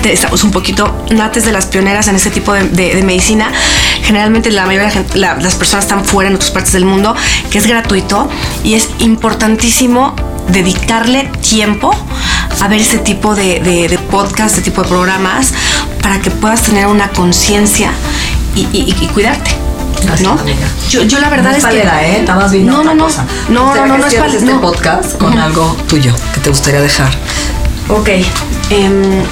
estamos 0.04 0.44
un 0.44 0.50
poquito 0.50 1.04
nates 1.10 1.44
de 1.44 1.52
las 1.52 1.66
pioneras 1.66 2.08
en 2.08 2.16
ese 2.16 2.30
tipo 2.30 2.52
de, 2.52 3.02
medicina. 3.04 3.50
Generalmente 4.02 4.50
la 4.50 4.66
mayoría 4.66 4.90
de 4.90 5.18
las 5.18 5.54
personas 5.54 5.84
están 5.84 6.04
fuera 6.04 6.30
en 6.30 6.36
otras 6.36 6.50
partes 6.50 6.72
del 6.72 6.84
mundo, 6.84 7.14
que 7.50 7.58
es 7.58 7.66
gratuito 7.66 8.28
y 8.64 8.74
es 8.74 8.88
importantísimo 9.00 10.14
dedicarle 10.48 11.30
tiempo 11.40 11.90
a 12.60 12.68
ver 12.68 12.80
ese 12.80 12.98
tipo 12.98 13.34
de, 13.34 13.60
de, 13.60 13.88
de 13.88 13.98
podcast, 13.98 14.56
este 14.56 14.70
tipo 14.70 14.82
de 14.82 14.88
programas, 14.88 15.52
para 16.02 16.20
que 16.20 16.30
puedas 16.30 16.62
tener 16.62 16.86
una 16.86 17.08
conciencia 17.10 17.90
y, 18.56 18.62
y, 18.72 18.96
y 19.00 19.06
cuidarte. 19.08 19.52
¿no? 20.22 20.36
Yo, 20.88 21.02
yo 21.02 21.18
la 21.18 21.28
verdad 21.30 21.50
no 21.50 21.56
es 21.56 21.62
palera, 21.64 21.98
que 22.00 22.16
¿eh? 22.18 22.22
Nada 22.26 22.40
más 22.40 22.52
vino 22.52 22.72
no, 22.72 22.84
no, 22.84 22.94
no, 22.94 23.04
cosa. 23.04 23.24
no, 23.48 23.74
no, 23.74 23.86
no, 23.86 23.98
no 23.98 24.06
es 24.06 24.14
para 24.14 24.26
pal- 24.28 24.34
este 24.36 24.52
no. 24.52 24.60
podcast 24.60 25.16
con 25.18 25.36
algo 25.38 25.76
tuyo 25.88 26.14
que 26.34 26.40
te 26.40 26.50
gustaría 26.50 26.80
dejar. 26.80 27.10
Ok. 27.88 28.08
em, 28.70 29.22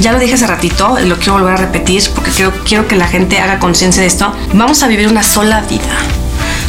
ya 0.00 0.12
lo 0.12 0.18
dije 0.18 0.34
hace 0.34 0.46
ratito, 0.46 0.96
lo 1.04 1.16
quiero 1.16 1.34
volver 1.34 1.54
a 1.54 1.56
repetir 1.56 2.02
porque 2.14 2.30
quiero, 2.32 2.52
quiero 2.64 2.86
que 2.86 2.96
la 2.96 3.06
gente 3.08 3.40
haga 3.40 3.58
conciencia 3.58 4.02
de 4.02 4.08
esto. 4.08 4.32
Vamos 4.52 4.82
a 4.82 4.88
vivir 4.88 5.08
una 5.08 5.22
sola 5.22 5.62
vida. 5.62 5.96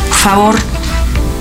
Por 0.08 0.18
favor, 0.18 0.56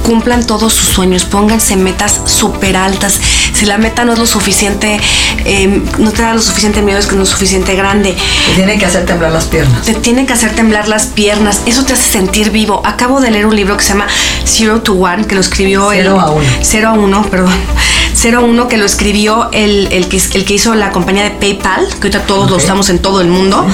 cumplan 0.04 0.44
todos 0.46 0.72
sus 0.72 0.88
sueños, 0.88 1.24
pónganse 1.24 1.76
metas 1.76 2.20
súper 2.24 2.76
altas. 2.76 3.20
Si 3.60 3.66
la 3.66 3.76
meta 3.76 4.06
no 4.06 4.14
es 4.14 4.18
lo 4.18 4.24
suficiente, 4.24 4.98
em, 5.44 5.84
no 5.98 6.12
te 6.12 6.22
da 6.22 6.32
lo 6.32 6.40
suficiente 6.40 6.80
miedo, 6.80 6.98
es 6.98 7.06
que 7.06 7.14
no 7.14 7.24
es 7.24 7.28
suficiente 7.28 7.74
grande. 7.74 8.16
Te 8.46 8.54
tiene 8.54 8.78
que 8.78 8.86
hacer 8.86 9.04
temblar 9.04 9.32
las 9.32 9.44
piernas. 9.44 9.82
Te 9.82 9.92
tiene 9.92 10.24
que 10.24 10.32
hacer 10.32 10.54
temblar 10.54 10.88
las 10.88 11.04
piernas, 11.04 11.60
eso 11.66 11.84
te 11.84 11.92
hace 11.92 12.10
sentir 12.10 12.52
vivo. 12.52 12.80
Acabo 12.86 13.20
de 13.20 13.30
leer 13.30 13.44
un 13.44 13.54
libro 13.54 13.76
que 13.76 13.82
se 13.82 13.90
llama 13.90 14.06
Zero 14.46 14.80
to 14.80 14.94
One, 14.94 15.26
que 15.26 15.34
lo 15.34 15.42
escribió 15.42 15.92
el... 15.92 16.04
Cero 16.04 16.20
a 16.22 16.30
uno. 16.30 16.46
0 16.62 16.88
a 16.88 16.92
1, 16.92 17.22
perdón. 17.30 17.52
0 18.14 18.38
a 18.38 18.40
1 18.40 18.68
que 18.68 18.78
lo 18.78 18.86
escribió 18.86 19.50
el, 19.52 19.88
el 19.92 20.08
que, 20.08 20.16
el 20.16 20.46
que 20.46 20.54
hizo 20.54 20.74
la 20.74 20.90
compañía 20.90 21.24
de 21.24 21.30
PayPal, 21.32 21.86
que 21.86 22.06
ahorita 22.06 22.20
todos 22.20 22.50
lo 22.50 22.56
usamos 22.56 22.88
en 22.88 22.98
todo 22.98 23.20
el 23.20 23.28
mundo, 23.28 23.66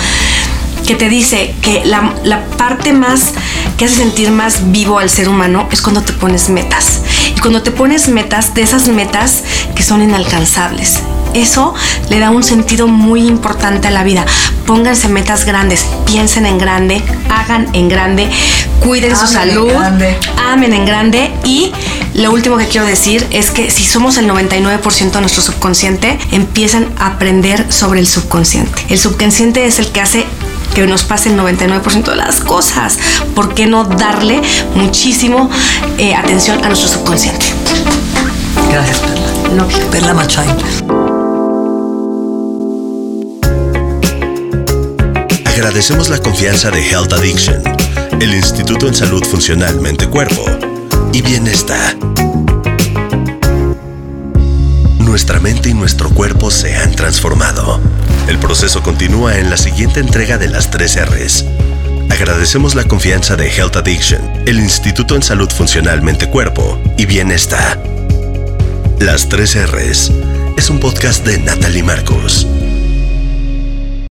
que 0.85 0.96
te 0.96 1.09
dice 1.09 1.55
que 1.62 1.85
la, 1.85 2.12
la 2.25 2.44
parte 2.44 2.92
más 2.92 3.35
que 3.77 3.85
hace 3.85 3.94
sentir 3.94 4.33
más 4.33 4.72
vivo 4.72 4.99
al 4.99 5.11
ser 5.11 5.29
humano 5.29 5.68
es 5.70 5.81
cuando 5.81 6.03
te 6.03 6.12
pones 6.12 6.49
metas. 6.49 7.03
Y 7.37 7.40
cuando 7.40 7.62
te 7.62 7.70
pones 7.70 8.09
metas, 8.09 8.55
de 8.55 8.62
esas 8.62 8.88
metas 8.88 9.42
que 9.75 9.83
son 9.83 10.03
inalcanzables. 10.03 11.01
Eso 11.35 11.75
le 12.09 12.18
da 12.18 12.31
un 12.31 12.42
sentido 12.42 12.88
muy 12.88 13.27
importante 13.27 13.88
a 13.88 13.90
la 13.90 14.05
vida. 14.05 14.25
Pónganse 14.66 15.09
metas 15.09 15.44
grandes, 15.44 15.87
piensen 16.07 16.46
en 16.46 16.59
grande, 16.59 17.03
hagan 17.29 17.68
en 17.75 17.88
grande, 17.88 18.31
cuiden 18.81 19.14
su 19.14 19.27
Amen 19.27 19.33
salud, 19.33 19.72
amen 20.38 20.72
en 20.72 20.87
grande 20.87 21.31
y 21.44 21.72
lo 22.14 22.33
último 22.33 22.57
que 22.57 22.66
quiero 22.66 22.87
decir 22.87 23.27
es 23.31 23.51
que 23.51 23.70
si 23.70 23.85
somos 23.85 24.16
el 24.16 24.31
99% 24.31 25.11
de 25.11 25.20
nuestro 25.20 25.42
subconsciente, 25.42 26.18
empiezan 26.33 26.88
a 26.99 27.09
aprender 27.09 27.70
sobre 27.70 28.01
el 28.01 28.07
subconsciente. 28.07 28.87
El 28.88 28.99
subconsciente 28.99 29.66
es 29.66 29.79
el 29.79 29.88
que 29.88 30.01
hace 30.01 30.25
que 30.77 30.87
nos 30.87 31.05
pase 31.05 31.31
el 31.31 31.39
99% 31.39 32.11
de 32.11 32.17
las 32.17 32.41
cosas. 32.41 32.99
¿Por 33.35 33.55
qué 33.55 33.67
no 33.67 33.85
darle 33.85 34.43
muchísimo 34.75 35.49
eh, 35.97 36.15
atención 36.15 36.62
a 36.62 36.69
nuestro 36.69 36.87
subconsciente? 36.91 37.47
Gracias, 38.71 38.99
Perla. 38.99 39.55
No, 39.57 39.67
Perla 39.91 40.12
Machain. 40.12 40.55
Agradecemos 45.47 46.11
la 46.11 46.19
confianza 46.19 46.71
de 46.71 46.87
Health 46.87 47.15
Addiction, 47.15 47.62
el 48.21 48.35
Instituto 48.35 48.87
en 48.87 48.95
Salud 48.95 49.25
Funcional 49.25 49.81
Mente 49.81 50.07
Cuerpo 50.07 50.45
y 51.15 51.23
Bienestar. 51.23 51.97
Nuestra 54.99 55.41
mente 55.41 55.71
y 55.71 55.75
nuestro 55.75 56.11
cuerpo 56.11 56.51
se 56.51 56.77
han 56.77 56.95
transformado. 56.95 57.81
El 58.29 58.39
proceso 58.39 58.83
continúa 58.83 59.39
en 59.39 59.51
la 59.51 59.57
siguiente 59.57 60.01
entrega 60.01 60.37
de 60.37 60.49
las 60.49 60.71
3 60.71 61.07
R's. 61.07 61.45
Agradecemos 62.11 62.75
la 62.75 62.83
confianza 62.85 63.37
de 63.37 63.49
Health 63.49 63.77
Addiction, 63.77 64.21
el 64.47 64.59
Instituto 64.59 65.15
en 65.15 65.23
Salud 65.23 65.49
Funcional 65.49 66.03
Mente 66.03 66.29
Cuerpo 66.29 66.81
y 66.97 67.07
Bienestar. 67.07 67.81
Las 68.99 69.29
3 69.29 69.71
R's 69.71 70.12
es 70.57 70.71
un 70.71 70.81
podcast 70.81 71.25
de 71.25 71.39
Natalie 71.39 71.85
Marcos. 71.85 72.49